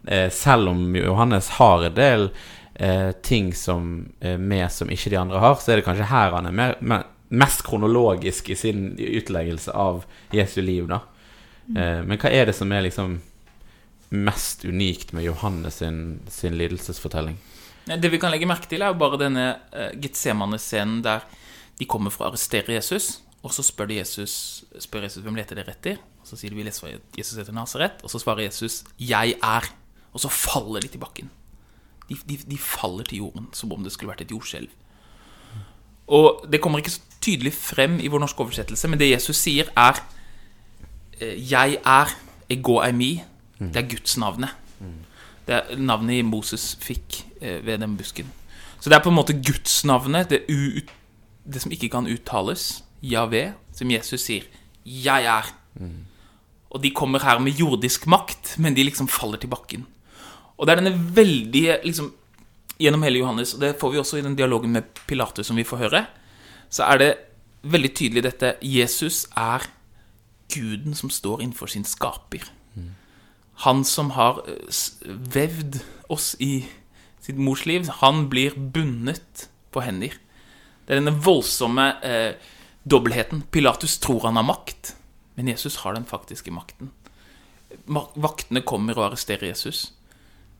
Eh, 0.07 0.29
Selv 0.29 0.69
om 0.69 0.95
Johannes 0.95 1.49
har 1.49 1.85
en 1.85 1.95
del 1.95 2.29
eh, 2.75 3.11
ting 3.11 3.53
som 3.53 4.11
er 4.19 4.37
med 4.37 4.71
som 4.71 4.89
ikke 4.89 5.09
de 5.09 5.19
andre 5.21 5.39
har, 5.39 5.55
så 5.55 5.71
er 5.71 5.81
det 5.81 5.87
kanskje 5.87 6.09
her 6.11 6.31
han 6.35 6.49
er 6.49 6.55
mer, 6.57 6.77
mer, 6.79 7.07
mest 7.29 7.63
kronologisk 7.63 8.49
i 8.49 8.55
sin 8.55 8.97
utleggelse 8.97 9.71
av 9.71 10.05
Jesu 10.31 10.61
liv, 10.61 10.87
da. 10.87 11.01
Eh, 11.77 12.01
Men 12.03 12.17
hva 12.17 12.31
er 12.31 12.49
det 12.49 12.55
som 12.57 12.71
er 12.71 12.87
liksom 12.87 13.21
mest 14.11 14.65
unikt 14.65 15.13
med 15.13 15.23
Johannes 15.23 15.77
sin, 15.79 16.19
sin 16.27 16.57
lidelsesfortelling? 16.57 17.37
Det 17.85 18.09
vi 18.09 18.19
kan 18.19 18.31
legge 18.31 18.45
merke 18.45 18.67
til, 18.67 18.81
er 18.83 18.91
jo 18.91 18.99
bare 18.99 19.17
denne 19.17 19.45
uh, 19.71 19.89
Getsemane-scenen 19.97 20.99
der 21.05 21.23
de 21.79 21.87
kommer 21.89 22.13
for 22.13 22.27
å 22.27 22.31
arrestere 22.31 22.75
Jesus, 22.75 23.21
og 23.41 23.53
så 23.53 23.63
spør, 23.65 23.89
Jesus, 23.95 24.63
spør 24.79 25.07
Jesus 25.07 25.23
hvem 25.25 25.37
leter 25.39 25.57
dere 25.57 25.73
etter. 25.73 26.01
Og 26.21 26.29
så 26.29 26.37
sier 26.37 26.53
de 26.53 26.59
vi 26.59 26.65
leser 26.67 26.85
fra 26.85 26.91
Jesus 27.17 27.39
etter 27.41 27.55
Nasaret, 27.55 28.03
og 28.05 28.11
så 28.13 28.19
svarer 28.21 28.45
Jesus 28.45 28.83
'Jeg 28.99 29.35
er'. 29.41 29.71
Og 30.13 30.19
så 30.19 30.29
faller 30.29 30.79
de 30.79 30.87
til 30.87 30.99
bakken. 30.99 31.29
De, 32.09 32.15
de, 32.29 32.37
de 32.37 32.57
faller 32.57 33.03
til 33.03 33.17
jorden 33.17 33.47
som 33.53 33.71
om 33.71 33.83
det 33.83 33.91
skulle 33.91 34.11
vært 34.11 34.21
et 34.21 34.31
jordskjelv. 34.31 34.69
Og 36.07 36.45
det 36.51 36.61
kommer 36.61 36.79
ikke 36.79 36.91
så 36.91 37.01
tydelig 37.21 37.53
frem 37.53 37.99
i 37.99 38.07
vår 38.07 38.19
norske 38.19 38.43
oversettelse, 38.43 38.87
men 38.87 38.99
det 38.99 39.11
Jesus 39.11 39.37
sier, 39.37 39.71
er 39.77 40.03
eh, 41.21 41.51
'Jeg 41.51 41.77
er 41.85 42.07
ego 42.49 42.81
eimi'. 42.83 43.23
Det 43.59 43.77
er 43.77 43.89
Guds 43.89 44.17
navnet. 44.17 44.49
Det 45.47 45.55
er 45.55 45.77
navnet 45.77 46.25
Moses 46.25 46.77
fikk 46.81 47.25
eh, 47.41 47.65
ved 47.65 47.77
den 47.77 47.97
busken. 47.97 48.31
Så 48.79 48.89
det 48.89 48.95
er 48.97 49.03
på 49.03 49.09
en 49.09 49.15
måte 49.15 49.33
Guds 49.33 49.85
navnet, 49.85 50.29
det, 50.29 50.41
u, 50.49 50.81
det 51.53 51.61
som 51.61 51.71
ikke 51.71 51.89
kan 51.89 52.07
uttales, 52.07 52.83
Javé, 53.01 53.53
som 53.73 53.91
Jesus 53.91 54.21
sier 54.21 54.43
'Jeg 54.85 55.25
er'. 55.25 55.53
Og 56.69 56.83
de 56.83 56.91
kommer 56.91 57.19
her 57.19 57.39
med 57.39 57.51
jordisk 57.51 58.07
makt, 58.07 58.55
men 58.59 58.73
de 58.73 58.83
liksom 58.83 59.07
faller 59.07 59.37
til 59.37 59.49
bakken. 59.49 59.85
Og 60.57 60.67
det 60.67 60.71
er 60.71 60.81
denne 60.81 61.15
veldige 61.15 61.79
liksom, 61.83 62.13
Gjennom 62.81 63.03
hele 63.03 63.19
Johannes, 63.19 63.53
og 63.53 63.61
det 63.61 63.75
får 63.79 63.91
vi 63.91 63.97
også 63.97 64.17
i 64.17 64.21
den 64.21 64.35
dialogen 64.35 64.71
med 64.71 64.81
Pilatus 65.07 65.45
som 65.45 65.55
vi 65.55 65.63
får 65.63 65.77
høre, 65.77 66.05
så 66.69 66.83
er 66.83 66.97
det 66.97 67.15
veldig 67.61 67.91
tydelig 67.93 68.23
dette 68.23 68.55
Jesus 68.61 69.27
er 69.37 69.67
guden 70.49 70.95
som 70.97 71.09
står 71.09 71.41
innenfor 71.41 71.69
sin 71.69 71.85
skaper. 71.85 72.41
Han 73.67 73.83
som 73.85 74.09
har 74.17 74.41
eh, 74.49 74.81
vevd 75.05 75.77
oss 76.09 76.33
i 76.39 76.65
sitt 77.21 77.37
mors 77.37 77.67
liv, 77.69 77.85
han 78.01 78.25
blir 78.31 78.55
bundet 78.57 79.47
på 79.71 79.83
hender. 79.85 80.15
Det 80.87 80.95
er 80.95 81.03
denne 81.03 81.13
voldsomme 81.21 81.85
eh, 82.01 82.33
dobbeltheten. 82.83 83.43
Pilatus 83.51 83.97
tror 83.99 84.25
han 84.25 84.35
har 84.35 84.43
makt, 84.43 84.95
men 85.35 85.47
Jesus 85.47 85.75
har 85.75 85.93
den 85.93 86.05
faktiske 86.05 86.51
makten. 86.51 86.91
Vaktene 87.87 88.63
kommer 88.67 88.97
og 88.97 89.09
arresterer 89.09 89.51
Jesus, 89.51 89.91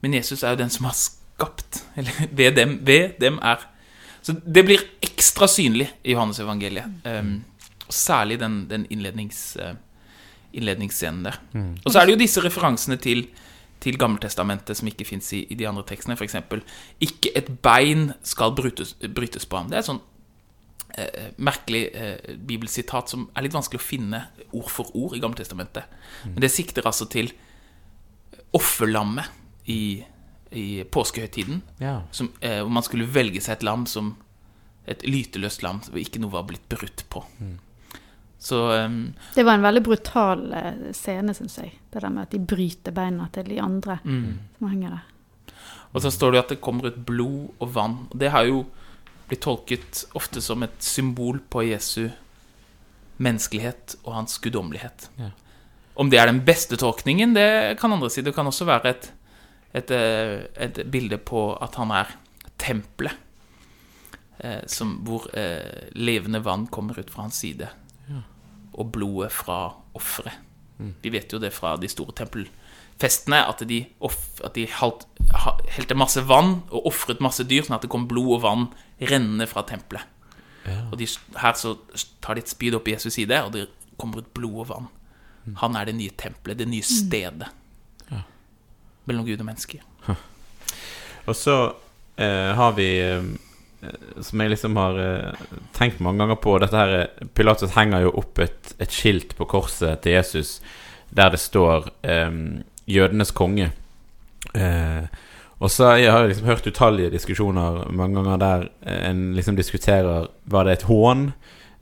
men 0.02 0.14
Jesus 0.14 0.44
er 0.44 0.56
jo 0.56 0.62
den 0.64 0.74
som 0.74 0.88
har 0.90 0.98
skapt. 0.98 1.84
Eller 1.98 2.28
ved 2.32 2.56
dem, 2.56 2.80
ved 2.88 3.20
dem 3.22 3.40
er 3.42 3.68
Så 4.22 4.36
det 4.46 4.62
blir 4.66 4.82
ekstra 5.02 5.48
synlig 5.50 5.88
i 6.04 6.12
Johannes 6.14 6.40
evangeliet. 6.40 6.86
Um, 7.06 7.44
særlig 7.90 8.40
den, 8.40 8.68
den 8.70 8.86
innlednings, 8.94 9.58
uh, 9.58 9.74
innledningsscenen 10.54 11.24
der. 11.26 11.40
Og 11.86 11.92
så 11.92 12.00
er 12.00 12.06
det 12.06 12.14
jo 12.14 12.20
disse 12.20 12.44
referansene 12.46 13.00
til, 13.02 13.24
til 13.82 13.98
Gammeltestamentet 13.98 14.78
som 14.78 14.88
ikke 14.88 15.08
fins 15.10 15.34
i, 15.34 15.42
i 15.50 15.58
de 15.58 15.66
andre 15.68 15.82
tekstene. 15.90 16.14
F.eks.: 16.14 16.36
Ikke 17.02 17.34
et 17.38 17.50
bein 17.66 18.12
skal 18.22 18.54
brytes, 18.54 18.94
brytes 19.16 19.46
på 19.46 19.58
ham. 19.58 19.74
Det 19.74 19.80
er 19.80 19.88
et 19.88 19.90
sånn 19.90 20.04
eh, 20.98 21.32
merkelig 21.38 21.84
eh, 21.94 22.36
bibelsitat 22.36 23.12
som 23.12 23.28
er 23.36 23.46
litt 23.46 23.56
vanskelig 23.56 23.82
å 23.82 23.86
finne 23.86 24.26
ord 24.52 24.70
for 24.72 24.92
ord 24.98 25.16
i 25.18 25.22
Gammeltestamentet. 25.24 26.00
Men 26.28 26.42
det 26.44 26.52
sikter 26.54 26.88
altså 26.88 27.08
til 27.12 27.32
offerlammet 28.58 29.32
i, 29.72 30.04
i 30.52 30.84
påskehøytiden. 30.84 31.62
Ja. 31.84 32.02
Som, 32.12 32.34
eh, 32.42 32.60
hvor 32.62 32.74
man 32.74 32.88
skulle 32.88 33.10
velge 33.10 33.44
seg 33.44 33.60
et 33.60 33.68
lam 33.68 33.88
som 33.90 34.16
et 34.90 35.04
lyteløst 35.06 35.62
lam 35.64 35.80
hvor 35.86 36.02
ikke 36.02 36.20
noe 36.22 36.34
var 36.34 36.48
blitt 36.50 36.66
brutt 36.72 37.06
på. 37.14 37.24
Så 38.42 38.58
um, 38.74 39.14
Det 39.36 39.46
var 39.46 39.60
en 39.60 39.68
veldig 39.68 39.84
brutal 39.86 40.48
eh, 40.58 40.88
scene, 40.98 41.36
syns 41.38 41.60
jeg. 41.62 41.76
Det 41.94 42.02
der 42.02 42.10
med 42.10 42.26
at 42.26 42.34
de 42.34 42.42
bryter 42.42 42.96
beina 42.96 43.30
til 43.34 43.52
de 43.52 43.60
andre 43.62 44.00
som 44.02 44.70
henger 44.72 44.98
der. 44.98 45.08
Og 45.92 46.02
så 46.02 46.12
står 46.12 46.32
det 46.32 46.40
jo 46.40 46.44
at 46.46 46.54
det 46.54 46.62
kommer 46.64 46.88
ut 46.90 47.02
blod 47.06 47.62
og 47.62 47.74
vann. 47.76 47.98
Og 48.10 48.20
det 48.20 48.32
har 48.34 48.48
jo 48.48 48.64
blitt 49.32 49.44
tolket 49.46 50.04
ofte 50.20 50.42
som 50.44 50.64
et 50.66 50.76
symbol 50.84 51.40
på 51.52 51.64
Jesu 51.70 52.10
menneskelighet 53.22 53.98
og 54.04 54.14
hans 54.18 54.38
guddommelighet. 54.42 55.10
Ja. 55.20 55.32
Om 56.02 56.10
det 56.10 56.20
er 56.22 56.30
den 56.32 56.42
beste 56.48 56.78
tolkningen, 56.80 57.36
det 57.36 57.78
kan 57.82 57.94
andre 57.94 58.10
si. 58.10 58.24
Det 58.26 58.34
kan 58.36 58.48
også 58.50 58.66
være 58.70 58.94
et, 58.96 59.12
et, 59.78 59.92
eh, 59.92 60.46
et 60.66 60.80
bilde 60.92 61.20
på 61.20 61.52
at 61.62 61.76
han 61.78 61.92
er 61.94 62.14
tempelet. 62.62 63.18
Eh, 64.42 64.64
hvor 65.06 65.28
eh, 65.38 65.92
levende 65.94 66.42
vann 66.44 66.66
kommer 66.68 66.98
ut 67.00 67.12
fra 67.14 67.28
hans 67.28 67.42
side. 67.44 67.68
Og 68.74 68.92
blodet 68.96 69.32
fra 69.36 69.68
offeret. 69.94 70.34
Vi 71.04 71.12
vet 71.14 71.30
jo 71.34 71.38
det 71.38 71.52
fra 71.54 71.76
de 71.78 71.86
store 71.92 72.16
tempelfestene, 72.18 73.44
at 73.46 73.60
de, 73.70 73.84
off, 74.02 74.40
at 74.42 74.56
de 74.56 74.64
halt, 74.66 75.04
ha- 75.06 75.11
helte 75.76 75.98
masse 75.98 76.24
vann 76.28 76.60
og 76.70 76.90
ofret 76.92 77.22
masse 77.24 77.46
dyr, 77.48 77.66
sånn 77.66 77.78
at 77.78 77.86
det 77.86 77.92
kom 77.94 78.08
blod 78.10 78.38
og 78.38 78.44
vann 78.46 78.68
rennende 79.12 79.48
fra 79.50 79.64
tempelet. 79.68 80.06
Og 80.92 80.98
de, 81.00 81.08
her 81.42 81.56
så 81.58 81.74
tar 82.22 82.38
de 82.38 82.44
et 82.44 82.52
spyd 82.52 82.76
opp 82.78 82.90
i 82.90 82.94
Jesus 82.94 83.16
side, 83.18 83.40
og 83.42 83.56
det 83.56 83.66
kommer 83.98 84.22
ut 84.22 84.34
blod 84.38 84.60
og 84.66 84.70
vann. 84.70 84.92
Han 85.64 85.78
er 85.78 85.90
det 85.90 85.98
nye 85.98 86.14
tempelet, 86.14 86.60
det 86.60 86.70
nye 86.70 86.86
stedet 86.86 87.50
mellom 89.10 89.26
Gud 89.26 89.40
og 89.42 89.48
mennesker. 89.48 89.82
Og 91.30 91.38
så 91.38 91.56
eh, 92.18 92.52
har 92.58 92.72
vi 92.78 92.88
eh, 93.02 93.26
Som 94.26 94.42
jeg 94.42 94.54
liksom 94.56 94.78
har 94.78 94.98
eh, 94.98 95.42
tenkt 95.78 96.02
mange 96.02 96.24
ganger 96.24 96.40
på 96.42 96.56
Dette 96.62 96.80
her 96.80 96.94
eh, 96.98 97.28
Pilatus 97.38 97.76
henger 97.76 98.08
jo 98.08 98.16
opp 98.24 98.42
et, 98.42 98.72
et 98.82 98.94
skilt 98.94 99.36
på 99.38 99.46
korset 99.50 100.02
til 100.06 100.18
Jesus 100.18 100.60
der 101.12 101.34
det 101.34 101.42
står 101.44 101.90
eh, 102.08 102.32
'Jødenes 102.88 103.34
konge'. 103.36 103.70
Eh, 104.56 105.04
og 105.62 105.70
så 105.70 105.92
jeg 106.02 106.10
har 106.10 106.26
liksom 106.26 106.48
hørt 106.50 106.66
utallige 106.66 107.12
diskusjoner 107.14 107.84
mange 107.94 108.18
ganger 108.18 108.40
der 108.42 108.64
eh, 108.82 109.04
en 109.12 109.32
liksom 109.38 109.58
diskuterer 109.58 110.30
Var 110.44 110.66
det 110.66 110.74
et 110.74 110.88
hån 110.90 111.28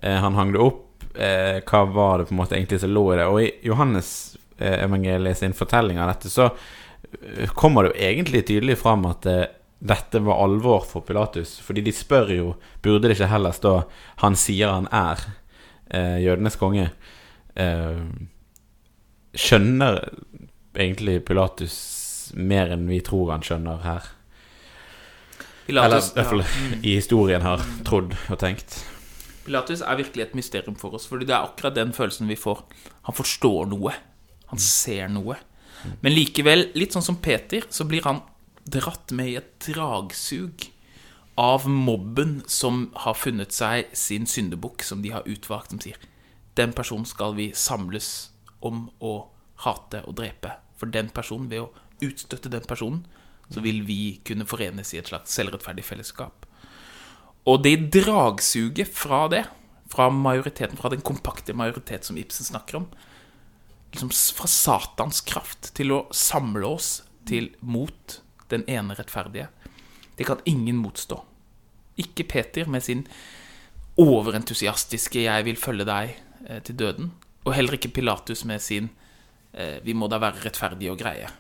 eh, 0.03 0.17
han 0.19 0.36
hang 0.36 0.51
det 0.55 0.63
opp? 0.63 1.05
Eh, 1.15 1.62
hva 1.63 1.86
var 1.88 2.19
det 2.19 2.27
på 2.27 2.36
en 2.36 2.41
måte 2.41 2.57
egentlig 2.57 2.81
som 2.83 2.91
lå 2.91 3.05
i 3.13 3.19
det? 3.21 3.27
Og 3.27 3.39
i 3.43 3.53
Johannes 3.67 4.36
evangeliet 4.59 5.39
sin 5.39 5.55
fortelling 5.55 6.01
av 6.03 6.09
dette, 6.09 6.27
så 6.27 6.50
kommer 7.55 7.86
det 7.86 7.93
jo 7.93 8.07
egentlig 8.09 8.41
tydelig 8.50 8.75
fram 8.81 9.05
at 9.07 9.24
dette 9.24 10.19
var 10.19 10.41
alvor 10.43 10.83
for 10.83 11.05
Pilatus. 11.07 11.53
Fordi 11.63 11.86
de 11.86 11.93
spør 11.95 12.33
jo 12.36 12.50
Burde 12.83 13.07
det 13.07 13.15
ikke 13.15 13.31
heller 13.31 13.55
stå 13.55 13.71
'Han 14.19 14.36
sier 14.36 14.67
han 14.67 14.89
er 14.91 15.24
jødenes 16.19 16.59
konge'? 16.59 16.91
Skjønner 19.31 20.09
egentlig 20.75 21.24
Pilatus 21.24 21.99
mer 22.36 22.71
enn 22.74 22.88
vi 22.89 23.01
tror 23.05 23.33
han 23.33 23.45
skjønner 23.45 23.83
her? 23.86 24.07
Eller 25.69 26.00
i 26.00 26.00
hvert 26.15 26.31
fall 26.31 26.45
i 26.81 26.95
historien 26.95 27.45
har 27.45 27.62
trodd 27.86 28.15
og 28.29 28.39
tenkt. 28.41 28.79
Pilatus 29.45 29.83
er 29.86 30.00
virkelig 30.00 30.25
et 30.27 30.36
mysterium 30.38 30.77
for 30.77 30.98
oss, 30.98 31.07
fordi 31.09 31.27
det 31.29 31.36
er 31.36 31.45
akkurat 31.45 31.77
den 31.77 31.93
følelsen 31.93 32.29
vi 32.29 32.38
får. 32.38 32.63
Han 33.07 33.17
forstår 33.17 33.69
noe. 33.71 33.93
Han 34.50 34.62
ser 34.62 35.09
noe. 35.13 35.38
Men 36.03 36.13
likevel, 36.13 36.67
litt 36.77 36.93
sånn 36.93 37.05
som 37.05 37.19
Peter, 37.24 37.65
så 37.69 37.86
blir 37.88 38.05
han 38.05 38.21
dratt 38.69 39.13
med 39.15 39.31
i 39.31 39.38
et 39.39 39.53
dragsug 39.69 40.67
av 41.39 41.69
mobben 41.71 42.41
som 42.51 42.89
har 43.05 43.15
funnet 43.15 43.55
seg 43.55 43.93
sin 43.95 44.27
syndebukk, 44.27 44.83
som 44.83 45.01
de 45.05 45.13
har 45.13 45.27
utvalgt, 45.29 45.71
som 45.71 45.81
sier 45.81 45.98
Den 46.57 46.74
personen 46.75 47.07
skal 47.07 47.38
vi 47.38 47.51
samles 47.55 48.31
om 48.59 48.89
å 49.00 49.29
hate 49.63 50.01
og 50.05 50.17
drepe. 50.19 50.57
For 50.75 50.91
den 50.91 51.09
personen, 51.15 51.48
ved 51.48 51.63
å 51.63 51.69
utstøtte 52.03 52.51
den 52.51 52.65
personen, 52.68 53.06
så 53.50 53.63
vil 53.65 53.82
vi 53.88 54.20
kunne 54.25 54.48
forenes 54.50 54.94
i 54.94 55.00
et 55.01 55.10
slags 55.10 55.34
selvrettferdig 55.34 55.86
fellesskap. 55.86 56.46
Og 57.50 57.63
det 57.65 57.89
dragsuget 57.96 58.91
fra 58.94 59.25
det, 59.32 59.46
fra 59.89 60.10
majoriteten, 60.13 60.77
fra 60.77 60.91
den 60.94 61.01
kompakte 61.01 61.56
majoritet 61.58 62.06
som 62.06 62.18
Ibsen 62.20 62.46
snakker 62.46 62.82
om, 62.82 62.89
liksom 63.94 64.12
fra 64.38 64.50
Satans 64.51 65.24
kraft 65.25 65.72
til 65.77 65.96
å 65.96 66.03
samle 66.13 66.68
oss 66.77 67.00
til 67.29 67.50
mot 67.62 68.20
den 68.53 68.65
ene 68.70 68.98
rettferdige, 68.98 69.50
det 70.18 70.27
kan 70.27 70.44
ingen 70.50 70.77
motstå. 70.84 71.22
Ikke 72.00 72.27
Peter 72.27 72.70
med 72.70 72.84
sin 72.84 73.08
overentusiastiske 74.00 75.22
'jeg 75.24 75.46
vil 75.46 75.56
følge 75.56 75.86
deg 75.86 76.15
eh, 76.48 76.60
til 76.60 76.75
døden', 76.75 77.12
og 77.46 77.53
heller 77.53 77.74
ikke 77.74 77.94
Pilatus 77.94 78.46
med 78.46 78.62
sin 78.62 78.89
eh, 79.53 79.79
'vi 79.84 79.94
må 79.94 80.08
da 80.08 80.20
være 80.20 80.46
rettferdige 80.46 80.91
og 80.91 81.01
greie'. 81.01 81.32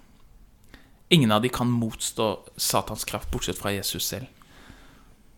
Ingen 1.09 1.31
av 1.31 1.41
de 1.41 1.49
kan 1.49 1.69
motstå 1.71 2.27
Satans 2.57 3.05
kraft, 3.05 3.31
bortsett 3.31 3.57
fra 3.57 3.73
Jesus 3.73 4.05
selv. 4.05 4.27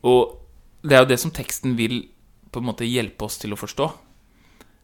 Og 0.03 0.37
det 0.83 0.97
er 0.97 1.03
jo 1.05 1.11
det 1.11 1.19
som 1.21 1.31
teksten 1.31 1.77
vil 1.77 2.09
på 2.51 2.59
en 2.59 2.67
måte 2.67 2.87
hjelpe 2.87 3.25
oss 3.27 3.37
til 3.39 3.53
å 3.55 3.59
forstå. 3.59 3.87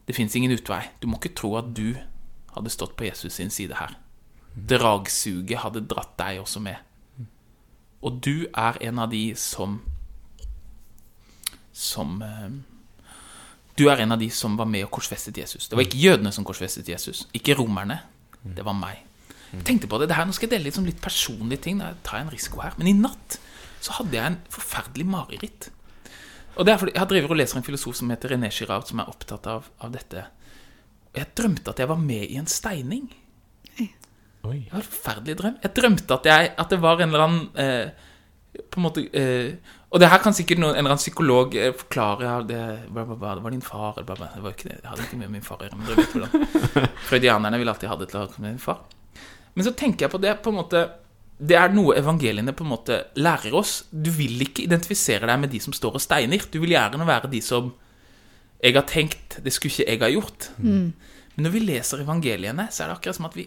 Det 0.08 0.16
fins 0.16 0.36
ingen 0.36 0.54
utvei. 0.54 0.86
Du 1.00 1.08
må 1.10 1.18
ikke 1.18 1.34
tro 1.36 1.52
at 1.58 1.74
du 1.76 1.98
hadde 2.54 2.72
stått 2.72 2.96
på 2.96 3.04
Jesus 3.04 3.36
sin 3.36 3.52
side 3.52 3.76
her. 3.76 3.98
Dragsuget 4.54 5.60
hadde 5.60 5.84
dratt 5.90 6.14
deg 6.16 6.40
også 6.40 6.62
med. 6.64 6.80
Og 8.00 8.22
du 8.24 8.46
er 8.54 8.78
en 8.88 9.02
av 9.02 9.10
de 9.10 9.34
som 9.36 9.80
Som 11.74 12.22
eh, 12.22 12.48
Du 13.76 13.88
er 13.90 14.00
en 14.02 14.12
av 14.12 14.18
de 14.18 14.30
som 14.30 14.56
var 14.58 14.66
med 14.66 14.86
og 14.86 14.90
korsfestet 14.90 15.36
Jesus. 15.38 15.68
Det 15.68 15.76
var 15.76 15.84
ikke 15.84 16.00
jødene 16.00 16.32
som 16.32 16.44
korsfestet 16.44 16.88
Jesus. 16.88 17.28
Ikke 17.34 17.54
romerne. 17.54 18.00
Det 18.42 18.64
var 18.64 18.74
meg. 18.74 19.04
Jeg 19.52 19.64
tenkte 19.64 19.88
på 19.88 20.00
det, 20.00 20.10
det 20.10 20.16
her, 20.18 20.26
Nå 20.28 20.34
skal 20.36 20.48
jeg 20.48 20.56
dele 20.56 20.68
litt, 20.68 20.76
sånn 20.76 20.88
litt 20.88 21.02
personlige 21.02 21.64
ting. 21.68 21.78
Da 21.80 21.94
tar 22.04 22.20
jeg 22.20 22.28
en 22.28 22.34
risiko 22.34 22.62
her. 22.64 22.76
Men 22.80 22.90
i 22.90 22.96
natt 22.96 23.38
så 23.84 23.94
hadde 24.00 24.18
jeg 24.18 24.32
en 24.32 24.40
forferdelig 24.52 25.06
mareritt. 25.08 25.70
Og 26.58 26.66
det 26.66 26.74
er 26.74 26.80
fordi 26.80 26.92
Jeg 26.96 27.00
har 27.00 27.10
drevet 27.12 27.30
og 27.32 27.38
leser 27.38 27.60
en 27.60 27.66
filosof 27.66 27.96
som 27.96 28.10
heter 28.10 28.34
René 28.34 28.50
Girard, 28.50 28.88
som 28.90 29.00
er 29.00 29.08
opptatt 29.08 29.46
av, 29.48 29.70
av 29.80 29.94
dette. 29.94 30.26
Og 31.14 31.22
jeg 31.22 31.32
drømte 31.38 31.72
at 31.72 31.80
jeg 31.80 31.90
var 31.90 32.00
med 32.02 32.26
i 32.26 32.36
en 32.40 32.50
steining. 32.50 33.08
Oi. 34.46 34.60
Det 34.64 34.72
var 34.72 34.82
en 34.82 34.86
forferdelig 34.86 35.38
drøm. 35.38 35.56
Jeg 35.62 35.74
drømte 35.76 36.18
at, 36.18 36.28
jeg, 36.30 36.52
at 36.62 36.70
det 36.72 36.78
var 36.82 37.00
en 37.02 37.10
eller 37.10 37.24
annen 37.24 37.48
eh, 37.58 38.60
På 38.70 38.80
en 38.80 38.84
måte 38.86 39.02
eh, 39.12 39.56
Og 39.90 40.00
det 40.00 40.08
her 40.12 40.22
kan 40.22 40.36
sikkert 40.36 40.60
noen, 40.62 40.76
en 40.76 40.78
eller 40.78 40.94
annen 40.94 41.02
psykolog 41.02 41.56
eh, 41.58 41.72
forklare. 41.76 42.28
Ja, 42.28 42.36
det, 42.46 42.60
bla, 42.92 43.04
bla, 43.04 43.16
bla, 43.16 43.34
det 43.38 43.44
var 43.44 43.56
din 43.56 43.64
far 43.64 43.96
eller 43.96 44.06
bla, 44.08 44.18
bla. 44.20 44.30
Det 44.34 44.44
var 44.44 44.54
ikke 44.54 44.70
det. 44.70 44.78
Jeg 44.82 44.92
hadde 44.92 45.08
ikke 45.08 45.18
mye 45.18 45.32
med 45.32 45.40
min 45.40 45.48
far 45.48 45.64
å 45.64 45.68
gjøre. 45.68 46.46
Freudianerne 47.08 47.60
ville 47.60 47.74
alltid 47.74 47.92
ha 47.92 47.98
det 48.00 48.10
til 48.12 48.20
å 48.20 48.24
ha 48.24 48.44
med 48.44 48.50
min 48.52 48.62
far. 48.62 48.84
Men 49.58 49.66
så 49.66 49.74
tenker 49.74 50.06
jeg 50.06 50.14
på 50.14 50.20
det 50.22 50.36
på 50.44 50.52
en 50.52 50.60
måte 50.60 50.84
Det 51.38 51.56
er 51.58 51.72
noe 51.74 51.96
evangeliene 51.98 52.54
på 52.54 52.62
en 52.66 52.72
måte 52.72 53.00
lærer 53.18 53.54
oss. 53.58 53.84
Du 53.90 54.10
vil 54.14 54.40
ikke 54.42 54.64
identifisere 54.66 55.26
deg 55.26 55.42
med 55.42 55.50
de 55.54 55.60
som 55.62 55.74
står 55.74 55.98
og 55.98 56.02
steiner. 56.02 56.46
Du 56.50 56.60
vil 56.62 56.76
gjerne 56.76 57.06
være 57.06 57.30
de 57.30 57.42
som 57.42 57.72
Jeg 58.62 58.74
har 58.74 58.86
tenkt, 58.90 59.38
det 59.42 59.52
skulle 59.54 59.70
ikke 59.70 59.92
jeg 59.92 60.00
ha 60.02 60.08
gjort. 60.10 60.48
Men 61.36 61.44
når 61.46 61.52
vi 61.54 61.60
leser 61.62 62.00
evangeliene, 62.02 62.64
så 62.74 62.82
er 62.82 62.88
det 62.88 62.96
akkurat 62.96 63.18
som 63.18 63.28
at 63.28 63.36
vi, 63.38 63.44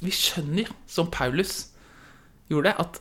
vi 0.00 0.12
skjønner, 0.12 0.70
som 0.88 1.10
Paulus 1.12 1.66
gjorde 2.48 2.72
at 2.80 3.00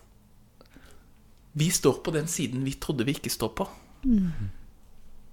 vi 1.55 1.69
står 1.71 2.01
på 2.03 2.11
den 2.11 2.27
siden 2.27 2.65
vi 2.65 2.73
trodde 2.81 3.05
vi 3.07 3.15
ikke 3.15 3.31
står 3.31 3.53
på. 3.55 3.67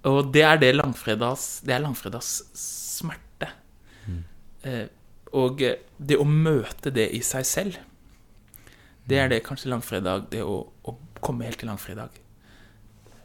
Og 0.07 0.31
det 0.33 0.41
er 0.47 0.57
det 0.57 0.71
langfredags 0.75 1.61
Det 1.65 1.75
er 1.75 1.83
langfredags 1.83 2.29
smerte. 2.57 3.51
Eh, 4.63 4.87
og 5.37 5.61
eh, 5.63 5.79
det 5.97 6.17
å 6.19 6.27
møte 6.27 6.91
det 6.93 7.09
i 7.15 7.21
seg 7.25 7.47
selv, 7.47 7.79
det 9.09 9.17
er 9.17 9.31
det 9.31 9.41
kanskje 9.43 9.71
langfredag 9.71 10.27
Det 10.29 10.43
å, 10.45 10.59
å 10.85 10.91
komme 11.25 11.47
helt 11.47 11.59
til 11.59 11.71
langfredag. 11.71 12.15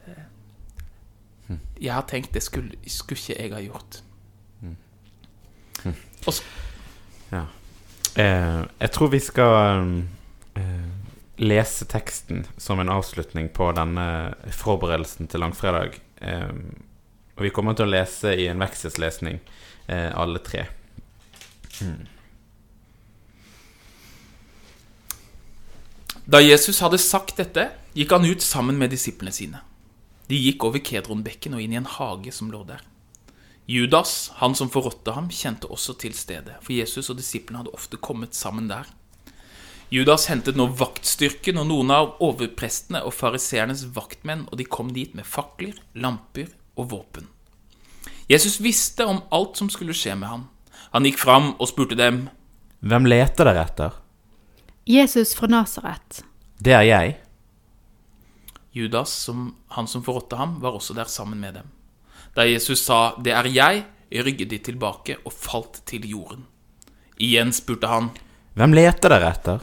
Eh, 0.06 1.56
jeg 1.78 1.92
har 1.92 2.06
tenkt 2.08 2.34
det 2.34 2.42
skulle, 2.44 2.78
skulle 2.90 3.20
ikke 3.20 3.42
jeg 3.42 3.54
ha 3.54 3.62
gjort. 3.64 4.00
Og 6.26 6.32
så, 6.32 6.42
Ja. 7.32 7.46
Eh, 8.16 8.62
jeg 8.80 8.90
tror 8.94 9.10
vi 9.12 9.20
skal 9.20 9.82
eh, 10.56 10.88
lese 11.36 11.84
teksten 11.90 12.46
som 12.56 12.80
en 12.80 12.88
avslutning 12.88 13.50
på 13.52 13.68
denne 13.76 14.06
forberedelsen 14.56 15.28
til 15.28 15.44
langfredag. 15.44 15.98
Eh, 16.25 16.54
og 17.36 17.44
vi 17.44 17.52
kommer 17.52 17.76
til 17.76 17.84
å 17.84 17.92
lese 17.92 18.32
i 18.32 18.46
en 18.48 18.62
vekselslesning, 18.62 19.42
eh, 19.92 20.08
alle 20.16 20.40
tre. 20.40 20.64
Da 26.26 26.40
Jesus 26.42 26.80
hadde 26.83 26.99
sagt 26.99 27.37
dette, 27.38 27.68
gikk 27.95 28.11
han 28.16 28.26
ut 28.26 28.42
sammen 28.42 28.78
med 28.80 28.90
disiplene 28.90 29.35
sine. 29.35 29.62
De 30.26 30.38
gikk 30.38 30.64
over 30.66 30.83
Kedronbekken 30.83 31.54
og 31.54 31.62
inn 31.62 31.75
i 31.76 31.78
en 31.78 31.87
hage 31.87 32.33
som 32.35 32.50
lå 32.50 32.64
der. 32.66 32.83
Judas, 33.66 34.30
han 34.38 34.54
som 34.54 34.71
forrådte 34.71 35.14
ham, 35.14 35.28
kjente 35.30 35.71
også 35.71 35.97
til 35.99 36.14
stedet, 36.14 36.59
for 36.62 36.75
Jesus 36.75 37.11
og 37.11 37.18
disiplene 37.18 37.62
hadde 37.62 37.75
ofte 37.75 37.99
kommet 37.99 38.35
sammen 38.35 38.68
der. 38.71 38.87
Judas 39.90 40.26
hentet 40.26 40.59
nå 40.59 40.66
vaktstyrken 40.75 41.61
og 41.62 41.68
noen 41.71 41.92
av 41.95 42.16
overprestene 42.23 43.04
og 43.06 43.14
fariseernes 43.14 43.85
vaktmenn, 43.95 44.49
og 44.50 44.59
de 44.59 44.66
kom 44.66 44.90
dit 44.95 45.14
med 45.14 45.26
fakler, 45.26 45.78
lamper 45.95 46.50
og 46.75 46.90
våpen. 46.90 47.30
Jesus 48.30 48.59
visste 48.62 49.06
om 49.06 49.23
alt 49.35 49.59
som 49.59 49.71
skulle 49.71 49.95
skje 49.95 50.14
med 50.18 50.30
ham. 50.30 50.47
Han 50.93 51.07
gikk 51.07 51.19
fram 51.19 51.55
og 51.59 51.69
spurte 51.71 51.99
dem, 51.99 52.26
Hvem 52.87 53.09
leter 53.09 53.49
dere 53.49 53.64
etter? 53.66 53.95
Jesus 54.87 55.35
fra 55.35 55.49
Nasaret. 55.50 56.23
Det 56.62 56.75
er 56.76 56.85
jeg. 56.87 57.16
Judas, 58.76 59.11
som, 59.11 59.55
han 59.75 59.88
som 59.88 60.05
forrådte 60.05 60.37
ham, 60.37 60.59
var 60.61 60.76
også 60.76 60.95
der 60.95 61.09
sammen 61.11 61.40
med 61.40 61.55
dem. 61.59 61.71
Da 62.37 62.45
Jesus 62.45 62.85
sa 62.85 63.16
'Det 63.16 63.33
er 63.33 63.45
jeg', 63.45 63.85
rygget 64.12 64.50
de 64.50 64.59
tilbake 64.59 65.16
og 65.25 65.33
falt 65.33 65.83
til 65.87 66.09
jorden. 66.09 66.47
Igjen 67.19 67.52
spurte 67.52 67.87
han, 67.87 68.11
Hvem 68.55 68.73
leter 68.73 69.09
dere 69.09 69.31
etter? 69.31 69.61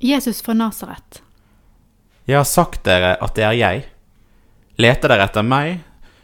Jesus 0.00 0.42
fra 0.42 0.52
Nasaret. 0.52 1.22
Jeg 2.26 2.36
har 2.36 2.44
sagt 2.44 2.84
dere 2.84 3.16
at 3.22 3.34
det 3.34 3.44
er 3.44 3.52
jeg. 3.52 3.84
Leter 4.78 5.08
dere 5.08 5.24
etter 5.24 5.42
meg, 5.42 5.80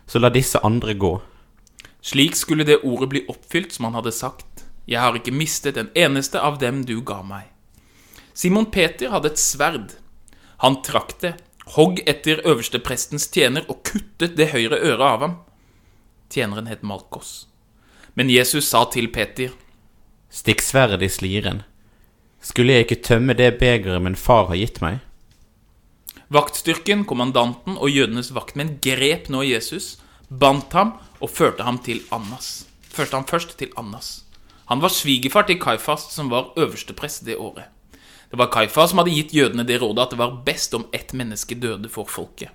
så 0.07 0.19
la 0.19 0.29
disse 0.29 0.59
andre 0.65 0.95
gå. 0.95 1.21
Slik 2.01 2.37
skulle 2.37 2.65
det 2.65 2.81
ordet 2.83 3.09
bli 3.09 3.25
oppfylt 3.29 3.73
som 3.73 3.89
han 3.89 3.99
hadde 3.99 4.13
sagt. 4.13 4.65
Jeg 4.89 5.01
har 5.01 5.17
ikke 5.17 5.35
mistet 5.37 5.77
en 5.77 5.91
eneste 5.95 6.41
av 6.41 6.59
dem 6.59 6.83
du 6.89 6.99
ga 7.05 7.21
meg. 7.23 7.51
Simon 8.35 8.71
Peter 8.73 9.13
hadde 9.13 9.33
et 9.35 9.41
sverd. 9.41 9.95
Han 10.65 10.81
trakk 10.85 11.19
det, 11.21 11.35
hogg 11.77 12.01
etter 12.09 12.41
øversteprestens 12.49 13.29
tjener 13.33 13.67
og 13.69 13.83
kuttet 13.87 14.37
det 14.39 14.51
høyre 14.55 14.81
øret 14.81 15.07
av 15.07 15.25
ham. 15.25 15.37
Tjeneren 16.31 16.71
het 16.71 16.83
Malkos. 16.87 17.47
Men 18.15 18.31
Jesus 18.33 18.69
sa 18.69 18.87
til 18.91 19.11
Peter, 19.13 19.53
Stikk 20.31 20.63
sverdet 20.63 21.03
i 21.03 21.11
sliren. 21.11 21.65
Skulle 22.41 22.77
jeg 22.77 22.87
ikke 22.87 23.03
tømme 23.03 23.35
det 23.35 23.57
begeret 23.59 24.03
min 24.03 24.17
far 24.17 24.47
har 24.49 24.59
gitt 24.61 24.79
meg? 24.83 25.01
Vaktstyrken, 26.31 27.03
kommandanten 27.05 27.75
og 27.75 27.91
jødenes 27.91 28.31
vaktmenn 28.31 28.77
grep 28.83 29.27
nå 29.35 29.43
Jesus, 29.43 29.97
bandt 30.31 30.77
ham 30.79 30.95
og 31.21 31.31
førte 31.31 31.67
ham 31.67 31.79
til 31.79 32.03
Annas. 32.13 32.67
Førte 32.91 33.17
ham 33.17 33.27
først 33.29 33.57
til 33.59 33.73
Annas. 33.79 34.25
Han 34.71 34.83
var 34.83 34.93
svigerfar 34.95 35.47
til 35.47 35.61
Kaifas, 35.61 36.09
som 36.15 36.31
var 36.31 36.53
øversteprest 36.57 37.25
det 37.27 37.37
året. 37.37 37.65
Det 38.31 38.39
var 38.39 38.51
Kaifas 38.53 38.91
som 38.91 39.01
hadde 39.03 39.15
gitt 39.15 39.35
jødene 39.35 39.67
det 39.67 39.81
rådet 39.83 40.05
at 40.05 40.13
det 40.15 40.19
var 40.21 40.37
best 40.47 40.75
om 40.75 40.87
ett 40.95 41.13
menneske 41.13 41.55
døde 41.55 41.89
for 41.89 42.07
folket. 42.07 42.51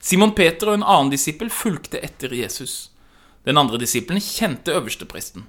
Simon 0.00 0.34
Peter 0.34 0.68
og 0.68 0.78
en 0.78 0.84
annen 0.84 1.12
disippel 1.12 1.50
fulgte 1.50 2.00
etter 2.04 2.32
Jesus. 2.36 2.90
Den 3.44 3.56
andre 3.56 3.80
disippelen 3.80 4.20
kjente 4.20 4.72
øverstepresten. 4.76 5.46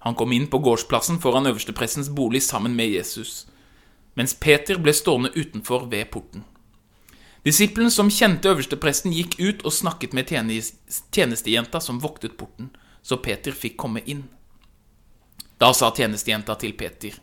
Han 0.00 0.14
kom 0.14 0.32
inn 0.32 0.48
på 0.50 0.58
gårdsplassen 0.58 1.20
foran 1.20 1.46
øversteprestens 1.46 2.08
bolig 2.08 2.42
sammen 2.42 2.74
med 2.74 2.90
Jesus, 2.90 3.46
mens 4.16 4.34
Peter 4.34 4.78
ble 4.78 4.94
stående 4.96 5.30
utenfor 5.36 5.86
ved 5.90 6.10
porten. 6.10 6.44
Disippelen 7.44 7.90
som 7.90 8.10
kjente 8.12 8.50
øverstepresten, 8.52 9.12
gikk 9.16 9.38
ut 9.40 9.62
og 9.64 9.72
snakket 9.72 10.12
med 10.12 10.28
tjenes- 10.28 10.74
tjenestejenta 11.12 11.80
som 11.80 12.00
voktet 12.00 12.36
porten, 12.36 12.70
så 13.02 13.16
Peter 13.16 13.52
fikk 13.52 13.76
komme 13.76 14.02
inn. 14.06 14.26
Da 15.58 15.72
sa 15.72 15.90
tjenestejenta 15.90 16.54
til 16.60 16.72
Peter. 16.72 17.16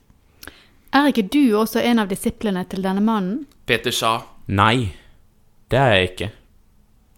Er 0.93 1.07
ikke 1.11 1.29
du 1.29 1.53
også 1.57 1.83
en 1.83 1.99
av 1.99 2.07
disiplene 2.09 2.63
til 2.69 2.81
denne 2.81 3.01
mannen? 3.01 3.45
Peter 3.65 3.91
sa, 3.91 4.23
Nei, 4.47 4.93
det 5.69 5.77
er 5.79 5.93
jeg 5.95 6.09
ikke. 6.09 6.31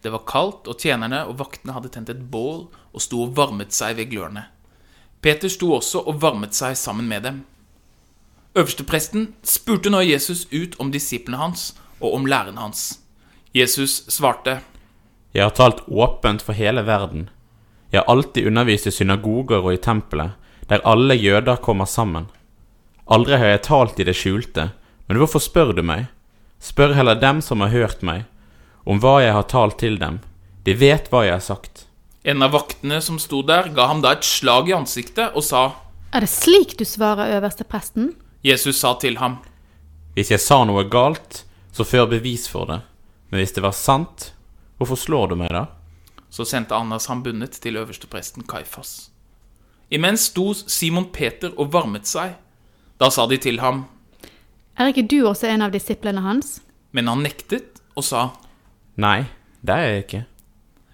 det 0.03 0.12
var 0.12 0.23
kaldt, 0.27 0.67
og 0.67 0.79
tjenerne 0.79 1.25
og 1.27 1.38
vaktene 1.39 1.73
hadde 1.75 1.89
tent 1.91 2.09
et 2.09 2.31
bål 2.31 2.67
og 2.93 3.01
sto 3.01 3.23
og 3.23 3.35
varmet 3.35 3.71
seg 3.75 3.97
ved 3.97 4.09
glørne. 4.12 4.45
Peter 5.21 5.49
sto 5.49 5.73
også 5.75 6.07
og 6.07 6.21
varmet 6.21 6.55
seg 6.55 6.77
sammen 6.77 7.07
med 7.07 7.23
dem. 7.23 7.45
Øverstepresten 8.55 9.33
spurte 9.43 9.89
nå 9.89 9.99
Jesus 10.01 10.47
ut 10.53 10.75
om 10.79 10.91
disiplene 10.91 11.38
hans 11.38 11.75
og 11.99 12.13
om 12.13 12.25
læren 12.25 12.57
hans. 12.57 12.99
Jesus 13.55 14.03
svarte, 14.07 14.59
Jeg 15.33 15.43
har 15.43 15.53
talt 15.53 15.81
åpent 15.88 16.41
for 16.41 16.53
hele 16.53 16.81
verden. 16.85 17.29
Jeg 17.91 18.01
har 18.01 18.09
alltid 18.13 18.47
undervist 18.47 18.88
i 18.88 18.91
synagoger 18.91 19.62
og 19.63 19.73
i 19.73 19.77
tempelet, 19.81 20.31
der 20.69 20.85
alle 20.85 21.15
jøder 21.15 21.55
kommer 21.55 21.85
sammen. 21.85 22.27
Aldri 23.09 23.38
har 23.38 23.45
jeg 23.45 23.62
talt 23.65 23.99
i 23.99 24.05
det 24.05 24.15
skjulte, 24.15 24.71
men 25.07 25.17
hvorfor 25.17 25.41
spør 25.41 25.73
du 25.73 25.81
meg? 25.81 26.07
Spør 26.62 26.93
heller 26.93 27.17
dem 27.17 27.41
som 27.41 27.62
har 27.62 27.73
hørt 27.73 28.03
meg, 28.05 28.25
om 28.85 28.99
hva 29.01 29.19
jeg 29.23 29.33
har 29.33 29.47
talt 29.49 29.79
til 29.81 29.97
dem. 29.97 30.19
De 30.65 30.75
vet 30.77 31.09
hva 31.09 31.23
jeg 31.25 31.33
har 31.39 31.45
sagt. 31.45 31.85
En 32.23 32.43
av 32.43 32.53
vaktene 32.53 32.99
som 33.01 33.17
sto 33.17 33.41
der, 33.41 33.71
ga 33.73 33.88
ham 33.89 34.03
da 34.03 34.12
et 34.13 34.27
slag 34.27 34.69
i 34.69 34.75
ansiktet 34.75 35.33
og 35.33 35.45
sa, 35.45 35.71
Er 36.13 36.21
det 36.21 36.29
slik 36.29 36.77
du 36.77 36.85
svarer 36.85 37.38
øverste 37.38 37.63
presten? 37.63 38.13
Jesus 38.43 38.79
sa 38.79 38.93
til 38.99 39.17
ham, 39.17 39.39
Hvis 40.13 40.31
jeg 40.31 40.39
sa 40.39 40.63
noe 40.65 40.83
galt, 40.89 41.45
så 41.71 41.86
før 41.86 42.08
bevis 42.10 42.47
for 42.49 42.65
det. 42.69 42.79
Men 43.29 43.41
hvis 43.43 43.53
det 43.55 43.63
var 43.63 43.75
sant, 43.77 44.32
hvorfor 44.77 44.97
slår 44.97 45.27
du 45.32 45.36
meg 45.39 45.51
da? 45.53 45.65
Så 46.29 46.45
sendte 46.45 46.75
Annas 46.77 47.08
ham 47.10 47.23
bundet 47.25 47.58
til 47.62 47.77
øverstepresten 47.77 48.45
Kaifas. 48.49 49.10
Imens 49.91 50.27
sto 50.29 50.51
Simon 50.53 51.08
Peter 51.13 51.53
og 51.58 51.71
varmet 51.73 52.05
seg. 52.10 52.36
Da 53.01 53.10
sa 53.10 53.25
de 53.27 53.38
til 53.38 53.60
ham, 53.63 53.86
Er 54.77 54.88
ikke 54.93 55.08
du 55.12 55.25
også 55.27 55.47
en 55.49 55.62
av 55.62 55.71
disiplene 55.71 56.21
hans? 56.21 56.62
men 56.91 57.08
han 57.08 57.21
nektet 57.21 57.82
og 57.95 58.03
sa, 58.03 58.29
Nei, 58.97 59.25
det 59.62 59.73
er 59.75 59.88
jeg 59.91 60.03
ikke. 60.03 60.21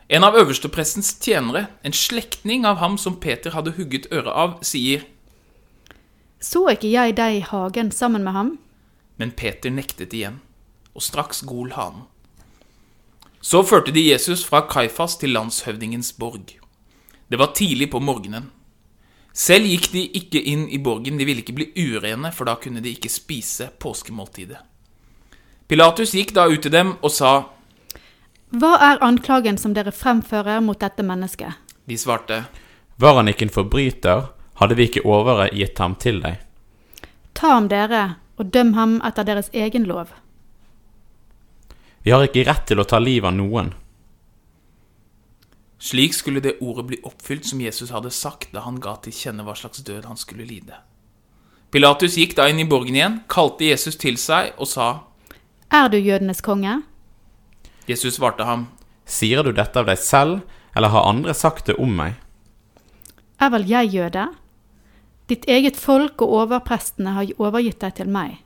En 0.10 0.24
av 0.24 0.36
øversteprestens 0.36 1.14
tjenere, 1.24 1.68
en 1.84 1.94
slektning 1.94 2.66
av 2.66 2.78
ham 2.78 2.98
som 2.98 3.16
Peter 3.20 3.52
hadde 3.56 3.72
hugget 3.78 4.08
øret 4.12 4.28
av, 4.34 4.58
sier, 4.64 5.06
Så 6.42 6.66
ikke 6.70 6.92
jeg 6.92 7.16
deg 7.18 7.38
i 7.38 7.46
hagen 7.48 7.92
sammen 7.92 8.24
med 8.24 8.34
ham? 8.34 8.58
men 9.18 9.32
Peter 9.32 9.70
nektet 9.72 10.12
igjen, 10.14 10.42
og 10.96 11.04
straks 11.04 11.44
gol 11.46 11.74
hanen. 11.76 12.06
Så 13.46 13.62
førte 13.64 13.94
de 13.94 14.02
Jesus 14.08 14.42
fra 14.48 14.64
Kaifas 14.66 15.20
til 15.22 15.36
landshøvdingens 15.36 16.14
borg. 16.18 16.56
Det 17.30 17.38
var 17.38 17.54
tidlig 17.54 17.92
på 17.92 18.00
morgenen. 18.02 18.50
Selv 19.36 19.68
gikk 19.68 19.92
de 19.92 20.06
ikke 20.18 20.40
inn 20.40 20.64
i 20.72 20.80
borgen, 20.80 21.20
de 21.20 21.26
ville 21.28 21.44
ikke 21.44 21.54
bli 21.58 21.68
urene, 21.76 22.32
for 22.32 22.48
da 22.48 22.56
kunne 22.56 22.82
de 22.82 22.96
ikke 22.96 23.12
spise 23.12 23.68
påskemåltidet. 23.84 24.62
Pilatus 25.68 26.14
gikk 26.16 26.32
da 26.34 26.48
ut 26.48 26.62
til 26.64 26.72
dem 26.72 26.96
og 27.02 27.12
sa, 27.12 27.34
Hva 28.56 28.74
er 28.80 29.04
anklagen 29.04 29.58
som 29.58 29.74
dere 29.76 29.92
fremfører 29.92 30.62
mot 30.64 30.80
dette 30.80 31.04
mennesket? 31.04 31.54
de 31.86 31.98
svarte, 31.98 32.46
Var 32.98 33.16
han 33.16 33.28
ikke 33.28 33.46
en 33.46 33.54
forbryter, 33.54 34.30
hadde 34.56 34.76
vi 34.76 34.88
ikke 34.88 35.06
overgitt 35.06 35.78
ham 35.80 35.96
til 35.96 36.22
deg. 36.24 36.40
Ta 37.34 37.58
ham 37.60 37.68
dere, 37.68 38.16
og 38.40 38.54
døm 38.54 38.74
ham 38.74 39.02
etter 39.04 39.24
deres 39.28 39.50
egen 39.54 39.84
lov. 39.84 40.08
Vi 42.06 42.14
har 42.14 42.22
ikke 42.22 42.44
rett 42.46 42.68
til 42.70 42.78
å 42.78 42.86
ta 42.86 43.00
livet 43.02 43.32
av 43.32 43.34
noen. 43.34 43.72
Slik 45.82 46.14
skulle 46.14 46.42
det 46.42 46.60
ordet 46.62 46.84
bli 46.86 46.98
oppfylt 47.02 47.48
som 47.50 47.62
Jesus 47.64 47.90
hadde 47.90 48.12
sagt 48.14 48.52
da 48.54 48.62
han 48.62 48.78
ga 48.82 48.94
til 49.02 49.14
kjenne 49.14 49.42
hva 49.46 49.56
slags 49.58 49.82
død 49.86 50.06
han 50.06 50.20
skulle 50.22 50.46
lide. 50.46 50.78
Pilatus 51.74 52.14
gikk 52.22 52.36
da 52.38 52.46
inn 52.50 52.62
i 52.62 52.68
borgen 52.70 52.94
igjen, 52.94 53.16
kalte 53.26 53.66
Jesus 53.66 53.98
til 53.98 54.20
seg 54.22 54.54
og 54.62 54.70
sa, 54.70 54.90
Er 55.74 55.90
du 55.90 55.98
jødenes 55.98 56.46
konge? 56.46 56.84
Jesus 57.90 58.20
svarte 58.20 58.46
ham, 58.46 58.68
Sier 59.06 59.42
du 59.42 59.50
dette 59.52 59.82
av 59.82 59.90
deg 59.90 59.98
selv, 59.98 60.44
eller 60.78 60.94
har 60.94 61.10
andre 61.10 61.34
sagt 61.34 61.72
det 61.72 61.76
om 61.82 61.90
meg? 61.98 62.20
Er 63.42 63.50
vel 63.50 63.66
jeg 63.70 63.90
jøde? 63.96 64.28
Ditt 65.26 65.50
eget 65.50 65.78
folk 65.78 66.22
og 66.22 66.38
overprestene 66.44 67.16
har 67.18 67.34
overgitt 67.42 67.82
deg 67.82 67.98
til 67.98 68.14
meg. 68.14 68.38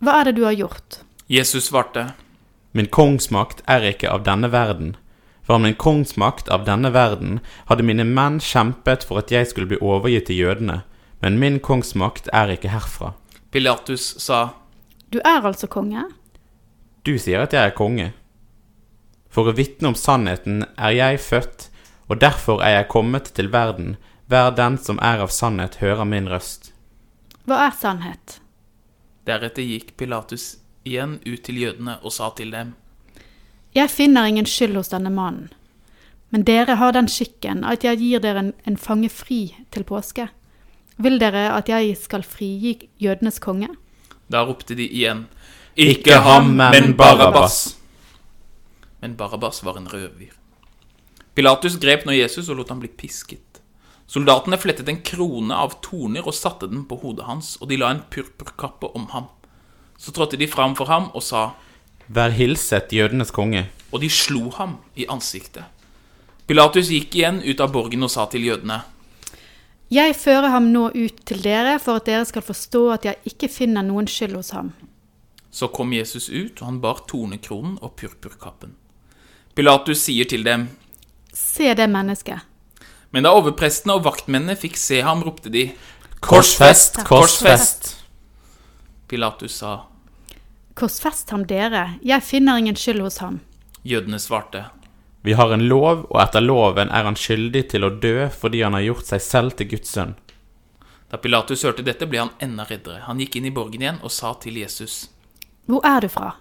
Hva 0.00 0.22
er 0.22 0.30
det 0.30 0.38
du 0.40 0.46
har 0.48 0.56
gjort? 0.56 1.02
Jesus 1.28 1.68
svarte, 1.68 2.06
Min 2.78 2.86
kongsmakt 2.86 3.64
er 3.66 3.82
ikke 3.82 4.06
av 4.06 4.20
denne 4.22 4.52
verden. 4.54 4.92
Var 5.48 5.58
min 5.58 5.74
kongsmakt 5.74 6.46
av 6.54 6.62
denne 6.62 6.92
verden, 6.94 7.40
hadde 7.66 7.82
mine 7.82 8.04
menn 8.06 8.36
kjempet 8.38 9.02
for 9.08 9.18
at 9.18 9.32
jeg 9.34 9.48
skulle 9.50 9.66
bli 9.72 9.80
overgitt 9.82 10.28
til 10.28 10.38
jødene, 10.44 10.76
men 11.18 11.40
min 11.42 11.56
kongsmakt 11.58 12.30
er 12.30 12.52
ikke 12.54 12.70
herfra. 12.70 13.16
Pilatus 13.50 14.04
sa, 14.22 14.52
Du 15.10 15.18
er 15.24 15.42
altså 15.42 15.66
konge? 15.66 16.04
Du 17.02 17.18
sier 17.18 17.42
at 17.42 17.56
jeg 17.56 17.66
er 17.66 17.74
konge. 17.74 18.12
For 19.26 19.50
å 19.50 19.56
vitne 19.58 19.90
om 19.90 19.98
sannheten 19.98 20.62
er 20.76 20.94
jeg 20.94 21.20
født, 21.24 21.66
og 22.06 22.22
derfor 22.22 22.62
er 22.62 22.76
jeg 22.76 22.92
kommet 22.94 23.32
til 23.34 23.50
verden. 23.50 23.96
Hver 24.30 24.54
den 24.54 24.78
som 24.78 25.02
er 25.02 25.18
av 25.26 25.34
sannhet, 25.34 25.82
hører 25.82 26.06
min 26.06 26.30
røst. 26.30 26.70
Hva 27.42 27.64
er 27.66 27.74
sannhet? 27.74 28.38
Deretter 29.26 29.66
gikk 29.66 29.96
Pilatus 29.98 30.60
igjen 30.84 31.18
ut 31.26 31.42
til 31.42 31.58
jødene 31.58 31.98
og 32.02 32.12
sa 32.12 32.30
til 32.36 32.50
dem, 32.52 32.74
Jeg 33.74 33.90
finner 33.90 34.26
ingen 34.26 34.46
skyld 34.46 34.76
hos 34.76 34.88
denne 34.88 35.10
mannen. 35.10 35.50
Men 36.30 36.44
dere 36.44 36.76
har 36.76 36.92
den 36.92 37.08
skikken 37.08 37.64
at 37.64 37.84
jeg 37.84 37.98
gir 37.98 38.20
dere 38.20 38.38
en, 38.38 38.52
en 38.66 38.76
fange 38.76 39.08
fri 39.08 39.54
til 39.72 39.84
påske. 39.84 40.28
Vil 40.98 41.18
dere 41.20 41.52
at 41.54 41.68
jeg 41.68 41.96
skal 41.96 42.24
frigi 42.26 42.88
jødenes 43.00 43.38
konge? 43.38 43.68
Da 44.28 44.42
ropte 44.44 44.74
de 44.74 44.84
igjen, 44.88 45.26
Ikke 45.76 46.18
ham, 46.20 46.56
men 46.58 46.96
Barabbas. 46.96 47.76
Men 49.00 49.14
Barabbas 49.16 49.62
var 49.64 49.78
en 49.78 49.86
røver. 49.86 50.34
Pilatus 51.34 51.78
grep 51.78 52.02
nå 52.04 52.16
Jesus 52.16 52.48
og 52.50 52.58
lot 52.58 52.72
ham 52.72 52.80
bli 52.82 52.90
pisket. 52.90 53.60
Soldatene 54.10 54.58
flettet 54.58 54.88
en 54.90 55.02
krone 55.04 55.54
av 55.54 55.76
torner 55.84 56.26
og 56.26 56.34
satte 56.34 56.66
den 56.66 56.82
på 56.88 56.98
hodet 56.98 57.28
hans, 57.28 57.54
og 57.60 57.68
de 57.70 57.78
la 57.78 57.92
en 57.94 58.02
purpurkappe 58.10 58.90
om 58.96 59.06
ham. 59.12 59.28
Så 59.98 60.12
trådte 60.14 60.36
de 60.38 60.46
fram 60.48 60.76
for 60.78 60.86
ham 60.86 61.10
og 61.14 61.22
sa, 61.22 61.50
Vær 62.08 62.30
hilset 62.30 62.92
jødenes 62.92 63.30
konge. 63.30 63.68
og 63.92 64.00
de 64.00 64.08
slo 64.10 64.50
ham 64.50 64.76
i 64.96 65.06
ansiktet. 65.08 65.64
Pilatus 66.46 66.88
gikk 66.88 67.14
igjen 67.14 67.42
ut 67.44 67.60
av 67.60 67.72
borgen 67.72 68.02
og 68.02 68.10
sa 68.10 68.26
til 68.26 68.44
jødene, 68.44 68.82
Jeg 69.90 70.14
fører 70.16 70.48
ham 70.52 70.72
nå 70.72 70.90
ut 70.94 71.24
til 71.24 71.42
dere 71.42 71.78
for 71.80 71.96
at 71.96 72.06
dere 72.06 72.24
skal 72.24 72.42
forstå 72.42 72.90
at 72.92 73.04
jeg 73.04 73.16
ikke 73.24 73.48
finner 73.48 73.82
noen 73.82 74.06
skyld 74.06 74.34
hos 74.36 74.50
ham. 74.50 74.72
Så 75.50 75.68
kom 75.72 75.92
Jesus 75.92 76.28
ut, 76.28 76.60
og 76.60 76.66
han 76.66 76.80
bar 76.80 77.04
tornekronen 77.08 77.78
og 77.82 77.96
purpurkappen. 77.96 78.74
Pilatus 79.54 79.98
sier 80.04 80.24
til 80.28 80.44
dem, 80.44 80.68
Se 81.32 81.74
det 81.74 81.88
mennesket. 81.90 82.40
Men 83.12 83.22
da 83.24 83.30
overprestene 83.32 83.94
og 83.94 84.04
vaktmennene 84.04 84.56
fikk 84.56 84.76
se 84.76 85.00
ham, 85.02 85.22
ropte 85.22 85.48
de, 85.50 85.70
Korsfest, 86.20 87.00
korsfest! 87.06 87.96
Pilatus 89.08 89.52
sa, 89.62 89.87
Korsfest 90.78 91.30
ham 91.34 91.42
dere, 91.50 91.98
jeg 92.06 92.22
finner 92.22 92.58
ingen 92.60 92.76
skyld 92.78 93.02
hos 93.02 93.18
ham. 93.18 93.40
jødene 93.82 94.18
svarte, 94.18 94.64
Vi 95.24 95.32
har 95.34 95.50
en 95.52 95.64
lov, 95.68 96.06
og 96.10 96.20
etter 96.22 96.40
loven 96.40 96.88
er 96.94 97.04
han 97.04 97.16
skyldig 97.16 97.68
til 97.70 97.84
å 97.84 97.90
dø 97.90 98.28
fordi 98.30 98.62
han 98.62 98.72
har 98.74 98.80
gjort 98.86 99.06
seg 99.06 99.20
selv 99.20 99.56
til 99.58 99.68
Guds 99.68 99.90
sønn. 99.90 100.14
Da 101.10 101.16
Pilatus 101.18 101.64
hørte 101.64 101.82
dette, 101.82 102.06
ble 102.06 102.18
han 102.20 102.30
enda 102.40 102.64
reddere. 102.68 103.00
Han 103.08 103.18
gikk 103.18 103.36
inn 103.36 103.46
i 103.48 103.50
borgen 103.50 103.82
igjen 103.82 103.98
og 104.02 104.10
sa 104.12 104.34
til 104.34 104.56
Jesus, 104.60 105.08
Hvor 105.66 105.80
er 105.84 106.00
du 106.00 106.08
fra? 106.08 106.34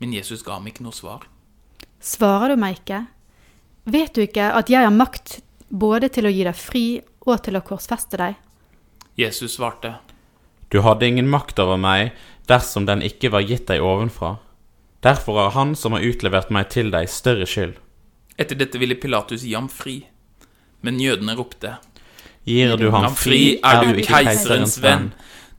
men 0.00 0.12
Jesus 0.12 0.42
ga 0.42 0.52
ham 0.58 0.66
ikke 0.66 0.82
noe 0.82 0.92
svar. 0.92 1.22
Svarer 2.00 2.48
du 2.52 2.56
meg 2.60 2.76
ikke? 2.80 3.06
Vet 3.86 4.12
du 4.14 4.20
ikke 4.20 4.50
at 4.52 4.68
jeg 4.68 4.82
har 4.84 4.90
makt 4.92 5.40
både 5.70 6.08
til 6.12 6.26
å 6.26 6.32
gi 6.34 6.44
deg 6.44 6.54
fri 6.54 7.00
og 7.26 7.42
til 7.42 7.56
å 7.56 7.62
korsfeste 7.64 8.16
deg? 8.20 8.34
Jesus 9.16 9.54
svarte, 9.56 9.94
Du 10.68 10.80
hadde 10.82 11.06
ingen 11.06 11.28
makt 11.30 11.58
over 11.58 11.76
meg 11.78 12.12
dersom 12.48 12.86
den 12.86 13.02
ikke 13.02 13.30
var 13.32 13.44
gitt 13.46 13.68
deg 13.68 13.82
ovenfra. 13.82 14.36
Derfor 15.04 15.38
har 15.42 15.50
han 15.56 15.74
som 15.76 15.92
har 15.92 16.04
utlevert 16.04 16.50
meg 16.50 16.70
til 16.72 16.90
deg, 16.90 17.08
større 17.08 17.46
skyld. 17.46 17.74
etter 18.38 18.56
dette 18.56 18.78
ville 18.78 18.96
Pilatus 18.98 19.44
gi 19.44 19.54
ham 19.54 19.68
fri. 19.68 20.06
Men 20.82 20.98
jødene 21.00 21.36
ropte, 21.36 21.76
Gir 22.44 22.76
du 22.76 22.90
ham 22.92 23.14
fri 23.16 23.58
er 23.64 23.84
du 23.84 24.02
keiserens 24.04 24.76
venn. 24.82 25.12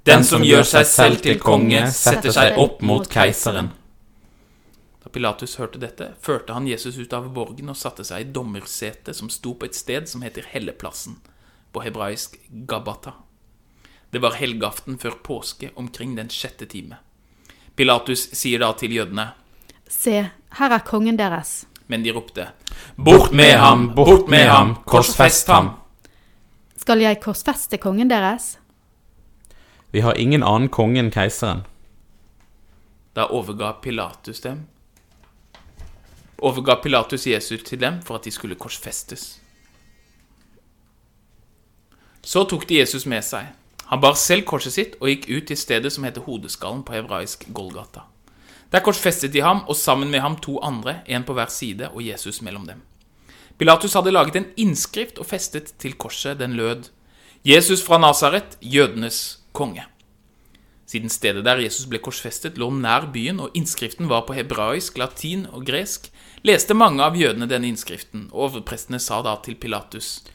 Den 0.05 0.21
som 0.23 0.43
gjør 0.45 0.67
seg 0.69 0.85
selv 0.85 1.23
til 1.25 1.39
konge, 1.41 1.81
setter 1.89 2.33
seg 2.33 2.59
opp 2.61 2.83
mot 2.85 3.07
keiseren. 3.09 3.71
Da 5.01 5.09
Pilatus 5.09 5.55
hørte 5.57 5.81
dette, 5.81 6.11
førte 6.21 6.53
han 6.53 6.67
Jesus 6.69 6.99
ut 7.01 7.13
av 7.17 7.31
borgen 7.33 7.73
og 7.73 7.79
satte 7.79 8.05
seg 8.05 8.21
i 8.21 8.29
dommersetet 8.33 9.17
som 9.17 9.31
sto 9.33 9.55
på 9.57 9.65
et 9.65 9.77
sted 9.77 10.05
som 10.09 10.21
heter 10.25 10.45
Helleplassen, 10.51 11.17
på 11.73 11.81
hebraisk 11.81 12.37
Gabata. 12.69 13.15
Det 14.11 14.21
var 14.21 14.37
helgaften 14.39 14.97
før 14.97 15.17
påske, 15.23 15.71
omkring 15.75 16.15
den 16.15 16.29
sjette 16.29 16.65
time. 16.65 16.97
Pilatus 17.75 18.29
sier 18.33 18.59
da 18.59 18.71
til 18.73 18.93
jødene, 18.95 19.31
Se, 19.89 20.29
her 20.57 20.71
er 20.73 20.79
kongen 20.79 21.17
deres. 21.17 21.65
men 21.87 22.03
de 22.03 22.11
ropte, 22.11 22.47
Bort 22.97 23.31
med 23.31 23.57
ham, 23.57 23.95
bort 23.95 24.29
med 24.29 24.47
ham, 24.49 24.75
korsfest 24.85 25.47
ham! 25.47 25.69
Skal 26.77 26.99
jeg 26.99 27.19
korsfeste 27.21 27.77
kongen 27.77 28.09
deres? 28.09 28.57
Vi 29.91 29.99
har 30.01 30.13
ingen 30.13 30.43
annen 30.43 30.69
konge 30.69 30.99
enn 30.99 31.11
keiseren. 31.11 31.63
Da 33.15 33.27
overga 33.31 33.71
Pilatus 33.81 34.41
dem 34.41 34.65
Overga 36.37 36.75
Pilatus 36.75 37.27
Jesus 37.27 37.63
til 37.63 37.79
dem 37.79 38.01
for 38.03 38.15
at 38.15 38.25
de 38.25 38.31
skulle 38.31 38.55
korsfestes. 38.55 39.39
Så 42.21 42.43
tok 42.43 42.67
de 42.69 42.79
Jesus 42.79 43.05
med 43.05 43.23
seg. 43.23 43.45
Han 43.85 44.01
bar 44.01 44.17
selv 44.17 44.45
korset 44.49 44.73
sitt 44.73 44.97
og 44.99 45.11
gikk 45.11 45.29
ut 45.29 45.47
til 45.49 45.57
stedet 45.59 45.93
som 45.93 46.05
heter 46.07 46.25
Hodeskallen 46.25 46.83
på 46.85 46.95
hebraisk 46.97 47.45
Golgata. 47.53 48.07
Der 48.73 48.81
korsfestet 48.81 49.33
de 49.33 49.43
ham, 49.45 49.61
og 49.69 49.77
sammen 49.77 50.09
med 50.11 50.19
ham 50.19 50.35
to 50.41 50.57
andre, 50.59 50.99
en 51.05 51.23
på 51.23 51.33
hver 51.37 51.51
side 51.53 51.89
og 51.93 52.01
Jesus 52.03 52.41
mellom 52.41 52.65
dem. 52.67 52.81
Pilatus 53.57 53.93
hadde 53.93 54.11
laget 54.11 54.35
en 54.35 54.47
innskrift 54.57 55.19
og 55.21 55.29
festet 55.29 55.75
til 55.79 55.93
korset. 55.93 56.39
Den 56.39 56.57
lød 56.57 56.89
Jesus 57.45 57.83
fra 57.85 57.97
Nasaret, 58.01 58.57
jødenes 58.61 59.39
konge. 59.53 59.85
Siden 60.85 61.09
stedet 61.09 61.45
der 61.45 61.61
Jesus 61.61 61.85
ble 61.89 62.01
korsfestet, 62.01 62.57
lå 62.57 62.69
nær 62.73 63.07
byen, 63.13 63.39
og 63.39 63.53
innskriften 63.53 64.09
var 64.09 64.25
på 64.27 64.33
hebraisk, 64.33 64.97
latin 64.97 65.45
og 65.51 65.65
gresk, 65.65 66.11
leste 66.43 66.73
mange 66.77 67.05
av 67.05 67.17
jødene 67.17 67.47
denne 67.49 67.69
innskriften, 67.69 68.27
og 68.33 68.49
overprestene 68.49 68.99
sa 68.99 69.21
da 69.25 69.37
til 69.45 69.55
Pilatus, 69.55 70.25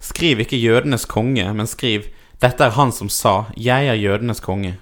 Skriv 0.00 0.42
ikke 0.44 0.58
jødenes 0.60 1.06
konge, 1.08 1.46
men 1.56 1.66
skriv 1.66 2.04
Dette 2.36 2.66
er 2.66 2.74
han 2.76 2.92
som 2.92 3.08
sa, 3.08 3.46
Jeg 3.56 3.88
er 3.88 3.96
jødenes 3.96 4.42
konge. 4.44 4.74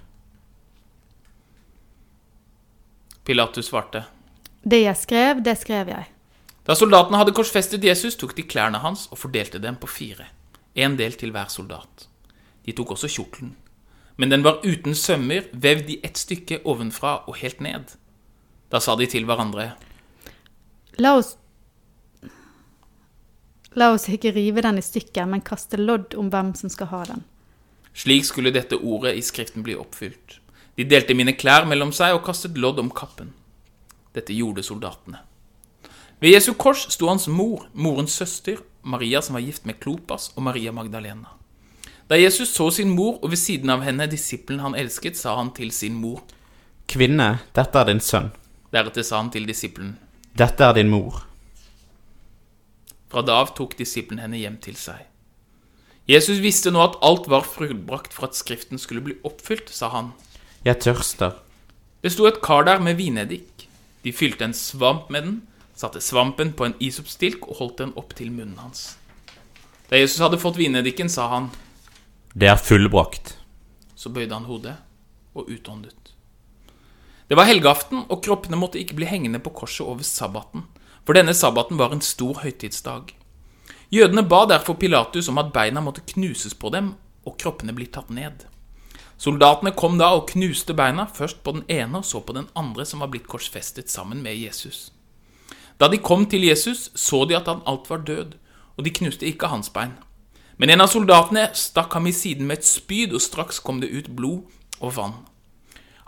Pilatus 3.25 3.69
svarte. 3.71 4.03
Det 4.65 4.81
jeg 4.83 4.97
skrev, 4.99 5.43
det 5.45 5.55
skrev 5.61 5.89
jeg. 5.89 6.09
Da 6.67 6.75
soldatene 6.75 7.21
hadde 7.21 7.35
korsfestet 7.37 7.85
Jesus, 7.85 8.17
tok 8.17 8.35
de 8.35 8.43
klærne 8.43 8.81
hans 8.83 9.07
og 9.13 9.21
fordelte 9.21 9.61
dem 9.63 9.77
på 9.77 9.87
fire, 9.87 10.27
en 10.75 10.97
del 10.99 11.15
til 11.21 11.31
hver 11.31 11.53
soldat. 11.53 12.09
De 12.67 12.73
tok 12.73 12.97
også 12.97 13.09
kjortelen, 13.13 13.53
men 14.17 14.33
den 14.33 14.43
var 14.45 14.65
uten 14.65 14.97
sømmer, 14.97 15.47
vevd 15.53 15.93
i 15.95 15.99
ett 16.03 16.19
stykke 16.19 16.63
ovenfra 16.65 17.21
og 17.29 17.37
helt 17.39 17.61
ned. 17.61 17.95
Da 18.73 18.81
sa 18.81 18.97
de 18.97 19.07
til 19.07 19.29
hverandre, 19.29 19.75
La 20.99 21.17
oss 21.19 21.37
La 23.75 23.89
oss 23.91 24.07
ikke 24.07 24.31
rive 24.31 24.63
den 24.63 24.79
i 24.79 24.83
stykker, 24.83 25.27
men 25.27 25.43
kaste 25.43 25.79
lodd 25.79 26.15
om 26.15 26.29
hvem 26.31 26.53
som 26.55 26.71
skal 26.71 26.93
ha 26.93 27.01
den. 27.09 27.25
Slik 27.95 28.27
skulle 28.27 28.51
dette 28.55 28.77
ordet 28.77 29.15
i 29.15 29.23
Skriften 29.23 29.63
bli 29.63 29.77
oppfylt. 29.79 30.41
De 30.75 30.85
delte 30.85 31.15
mine 31.15 31.37
klær 31.39 31.69
mellom 31.71 31.93
seg 31.95 32.17
og 32.17 32.25
kastet 32.27 32.59
lodd 32.59 32.81
om 32.83 32.91
kappen. 32.91 33.31
Dette 34.15 34.35
gjorde 34.35 34.65
soldatene. 34.67 35.23
Ved 36.23 36.35
Jesu 36.35 36.55
kors 36.59 36.87
sto 36.95 37.07
hans 37.11 37.29
mor, 37.29 37.69
morens 37.73 38.15
søster, 38.19 38.59
Maria 38.83 39.23
som 39.23 39.39
var 39.39 39.45
gift 39.45 39.65
med 39.65 39.79
Klopas, 39.81 40.33
og 40.37 40.43
Maria 40.43 40.73
Magdalena. 40.73 41.37
Da 42.11 42.19
Jesus 42.19 42.53
så 42.53 42.71
sin 42.71 42.91
mor, 42.91 43.19
og 43.23 43.31
ved 43.31 43.41
siden 43.41 43.71
av 43.71 43.83
henne 43.87 44.07
disippelen 44.11 44.61
han 44.61 44.75
elsket, 44.77 45.17
sa 45.17 45.37
han 45.39 45.55
til 45.57 45.71
sin 45.73 45.95
mor. 45.95 46.21
Kvinne, 46.91 47.39
dette 47.57 47.81
er 47.81 47.89
din 47.89 48.03
sønn. 48.03 48.33
Deretter 48.75 49.07
sa 49.07 49.23
han 49.23 49.31
til 49.33 49.47
disippelen. 49.49 49.95
Dette 50.37 50.67
er 50.67 50.75
din 50.77 50.91
mor. 50.93 51.23
Fra 53.09 53.23
da 53.23 53.39
av 53.41 53.55
tok 53.57 53.77
disippelen 53.79 54.21
henne 54.21 54.41
hjem 54.41 54.59
til 54.61 54.77
seg. 54.77 55.14
Jesus 56.09 56.43
visste 56.45 56.69
nå 56.75 56.83
at 56.85 56.99
alt 57.05 57.29
var 57.33 57.47
fullbrakt 57.49 58.13
for 58.13 58.29
at 58.29 58.37
Skriften 58.37 58.81
skulle 58.81 59.01
bli 59.05 59.17
oppfylt, 59.25 59.71
sa 59.73 59.89
han. 59.95 60.13
Jeg 60.65 60.83
tørster. 60.85 61.39
Det 62.05 62.13
sto 62.13 62.27
et 62.29 62.43
kar 62.45 62.67
der 62.69 62.83
med 62.85 62.99
vineddik. 63.01 63.69
De 64.05 64.13
fylte 64.13 64.45
en 64.45 64.53
svamp 64.57 65.09
med 65.09 65.25
den, 65.25 65.39
satte 65.75 66.03
svampen 66.05 66.53
på 66.53 66.67
en 66.69 66.77
isopstilk 66.79 67.49
og 67.49 67.57
holdt 67.63 67.81
den 67.81 67.95
opp 67.97 68.13
til 68.19 68.29
munnen 68.31 68.61
hans. 68.61 68.99
Da 69.89 69.97
Jesus 69.97 70.21
hadde 70.21 70.41
fått 70.41 70.61
vinedikken, 70.61 71.09
sa 71.09 71.29
han, 71.33 71.51
Det 72.35 72.49
er 72.49 72.57
fullbrakt. 72.61 73.39
så 73.95 74.11
bøyde 74.11 74.35
han 74.35 74.45
hodet 74.45 74.77
og 75.35 75.49
utåndet. 75.49 76.13
Det 77.29 77.37
var 77.37 77.49
helgeaften, 77.49 78.05
og 78.11 78.21
kroppene 78.23 78.57
måtte 78.57 78.79
ikke 78.79 78.95
bli 78.99 79.07
hengende 79.09 79.41
på 79.41 79.51
korset 79.51 79.87
over 79.87 80.03
sabbaten, 80.03 80.67
for 81.07 81.17
denne 81.17 81.33
sabbaten 81.33 81.79
var 81.79 81.93
en 81.93 82.03
stor 82.05 82.43
høytidsdag. 82.43 83.15
Jødene 83.95 84.25
ba 84.27 84.41
derfor 84.51 84.75
Pilatus 84.75 85.29
om 85.31 85.39
at 85.39 85.53
beina 85.55 85.79
måtte 85.85 86.03
knuses 86.15 86.55
på 86.59 86.73
dem 86.75 86.95
og 87.23 87.37
kroppene 87.39 87.75
bli 87.77 87.87
tatt 87.95 88.09
ned. 88.11 88.47
Soldatene 89.21 89.71
kom 89.79 90.01
da 90.01 90.09
og 90.17 90.27
knuste 90.33 90.75
beina, 90.75 91.05
først 91.07 91.45
på 91.47 91.55
den 91.55 91.63
ene 91.71 92.01
og 92.01 92.09
så 92.09 92.19
på 92.21 92.35
den 92.35 92.49
andre 92.59 92.87
som 92.89 93.05
var 93.05 93.13
blitt 93.13 93.29
korsfestet 93.31 93.93
sammen 93.93 94.25
med 94.25 94.35
Jesus. 94.35 94.91
Da 95.79 95.87
de 95.89 96.01
kom 96.03 96.27
til 96.27 96.43
Jesus, 96.49 96.89
så 96.95 97.23
de 97.25 97.37
at 97.39 97.47
han 97.47 97.63
alt 97.71 97.87
var 97.91 98.03
død, 98.03 98.35
og 98.75 98.85
de 98.85 98.91
knuste 98.99 99.27
ikke 99.31 99.53
hans 99.53 99.71
bein. 99.71 99.95
Men 100.59 100.75
en 100.75 100.83
av 100.83 100.91
soldatene 100.91 101.49
stakk 101.55 101.95
ham 101.95 102.11
i 102.11 102.15
siden 102.15 102.51
med 102.51 102.63
et 102.63 102.67
spyd, 102.67 103.15
og 103.15 103.23
straks 103.23 103.63
kom 103.63 103.81
det 103.83 103.95
ut 103.95 104.11
blod 104.17 104.43
og 104.81 104.97
vann. 104.99 105.17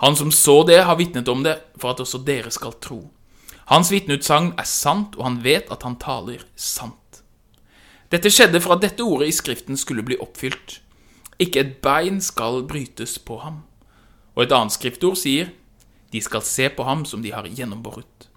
Han 0.03 0.18
som 0.18 0.35
så 0.35 0.62
det, 0.66 0.83
har 0.85 0.99
vitnet 0.99 1.29
om 1.29 1.46
det, 1.46 1.57
for 1.79 1.94
at 1.94 2.03
også 2.03 2.25
dere 2.27 2.51
skal 2.51 2.75
tro. 2.83 3.05
Hans 3.70 3.90
vitneutsagn 3.90 4.53
er 4.59 4.66
sant, 4.66 5.16
og 5.18 5.25
han 5.27 5.42
vet 5.42 5.70
at 5.70 5.83
han 5.87 5.99
taler 6.03 6.44
sant. 6.55 7.06
Dette 8.12 8.31
skjedde 8.31 8.61
for 8.62 8.77
at 8.77 8.85
dette 8.85 9.03
ordet 9.03 9.31
i 9.31 9.35
Skriften 9.35 9.79
skulle 9.79 10.05
bli 10.07 10.19
oppfylt. 10.23 10.81
Ikke 11.42 11.62
et 11.62 11.73
bein 11.83 12.21
skal 12.23 12.62
brytes 12.69 13.19
på 13.19 13.40
ham. 13.42 13.64
Og 14.37 14.45
et 14.45 14.55
annet 14.55 14.75
skriftord 14.77 15.19
sier, 15.19 15.51
de 16.12 16.23
skal 16.23 16.45
se 16.47 16.69
på 16.71 16.87
ham 16.87 17.05
som 17.09 17.23
de 17.25 17.33
har 17.35 17.49
gjennombåret. 17.49 18.29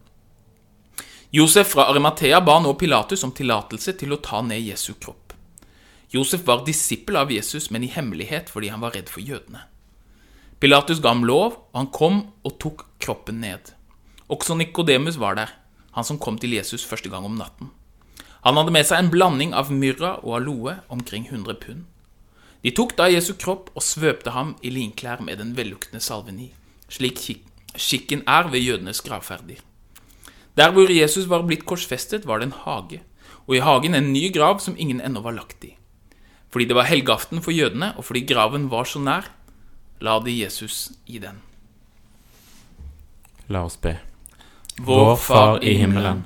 Josef 1.32 1.76
fra 1.76 1.86
Arimathea 1.92 2.40
ba 2.42 2.58
nå 2.60 2.74
Pilatus 2.74 3.24
om 3.24 3.32
tillatelse 3.36 3.94
til 4.00 4.16
å 4.16 4.22
ta 4.26 4.42
ned 4.42 4.64
Jesu 4.66 4.96
kropp. 4.98 5.36
Josef 6.10 6.42
var 6.48 6.64
disippel 6.66 7.20
av 7.20 7.30
Jesus, 7.30 7.70
men 7.70 7.86
i 7.86 7.92
hemmelighet 7.94 8.50
fordi 8.50 8.72
han 8.74 8.82
var 8.82 8.96
redd 8.98 9.12
for 9.14 9.22
jødene. 9.22 9.68
Pilatus 10.60 11.00
ga 11.00 11.14
ham 11.14 11.22
lov, 11.30 11.60
og 11.70 11.78
han 11.78 11.92
kom 11.94 12.24
og 12.42 12.58
tok 12.60 12.88
kroppen 13.00 13.44
ned. 13.46 13.76
Også 14.28 14.58
Nikodemus 14.58 15.20
var 15.22 15.38
der, 15.38 15.54
han 15.94 16.08
som 16.08 16.18
kom 16.18 16.42
til 16.42 16.58
Jesus 16.58 16.82
første 16.86 17.14
gang 17.14 17.28
om 17.30 17.38
natten. 17.38 17.70
Han 18.46 18.56
hadde 18.56 18.72
med 18.72 18.88
seg 18.88 19.02
en 19.02 19.12
blanding 19.12 19.54
av 19.58 19.72
myrra 19.72 20.18
og 20.24 20.38
aloe, 20.40 20.78
omkring 20.88 21.28
100 21.28 21.60
pund. 21.60 21.84
De 22.64 22.72
tok 22.76 22.96
da 23.00 23.08
Jesu 23.12 23.34
kropp 23.40 23.70
og 23.76 23.84
svøpte 23.84 24.34
ham 24.36 24.56
i 24.62 24.72
linklær 24.72 25.22
med 25.24 25.40
den 25.40 25.56
velluktende 25.56 26.04
salven 26.04 26.40
i, 26.44 26.50
slik 26.92 27.20
skikken 27.80 28.24
er 28.28 28.50
ved 28.52 28.64
jødenes 28.64 29.02
gravferder. 29.06 29.60
Der 30.58 30.72
hvor 30.76 30.92
Jesus 30.92 31.30
var 31.30 31.46
blitt 31.48 31.66
korsfestet, 31.66 32.26
var 32.28 32.40
det 32.40 32.50
en 32.50 32.58
hage, 32.66 33.02
og 33.48 33.56
i 33.56 33.64
hagen 33.64 33.96
en 33.96 34.12
ny 34.14 34.28
grav 34.34 34.60
som 34.60 34.76
ingen 34.78 35.00
ennå 35.02 35.22
var 35.24 35.38
lagt 35.38 35.64
i. 35.64 35.76
Fordi 36.50 36.66
det 36.66 36.76
var 36.76 36.90
helgeaften 36.90 37.42
for 37.46 37.56
jødene, 37.56 37.94
og 37.98 38.06
fordi 38.06 38.26
graven 38.28 38.68
var 38.72 38.90
så 38.90 39.00
nær, 39.00 39.30
la 40.02 40.20
de 40.20 40.34
Jesus 40.34 40.92
i 41.06 41.20
den. 41.20 41.40
La 43.48 43.64
oss 43.66 43.78
be. 43.78 43.96
Vår 44.80 45.16
Far 45.16 45.64
i 45.64 45.78
himmelen. 45.78 46.26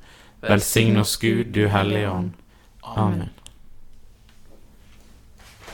velsign 0.41 0.97
oss 0.97 1.19
Gud, 1.19 1.53
du 1.53 1.67
Hellige 1.69 2.11
Ånd. 2.11 2.33
Amen. 2.83 3.29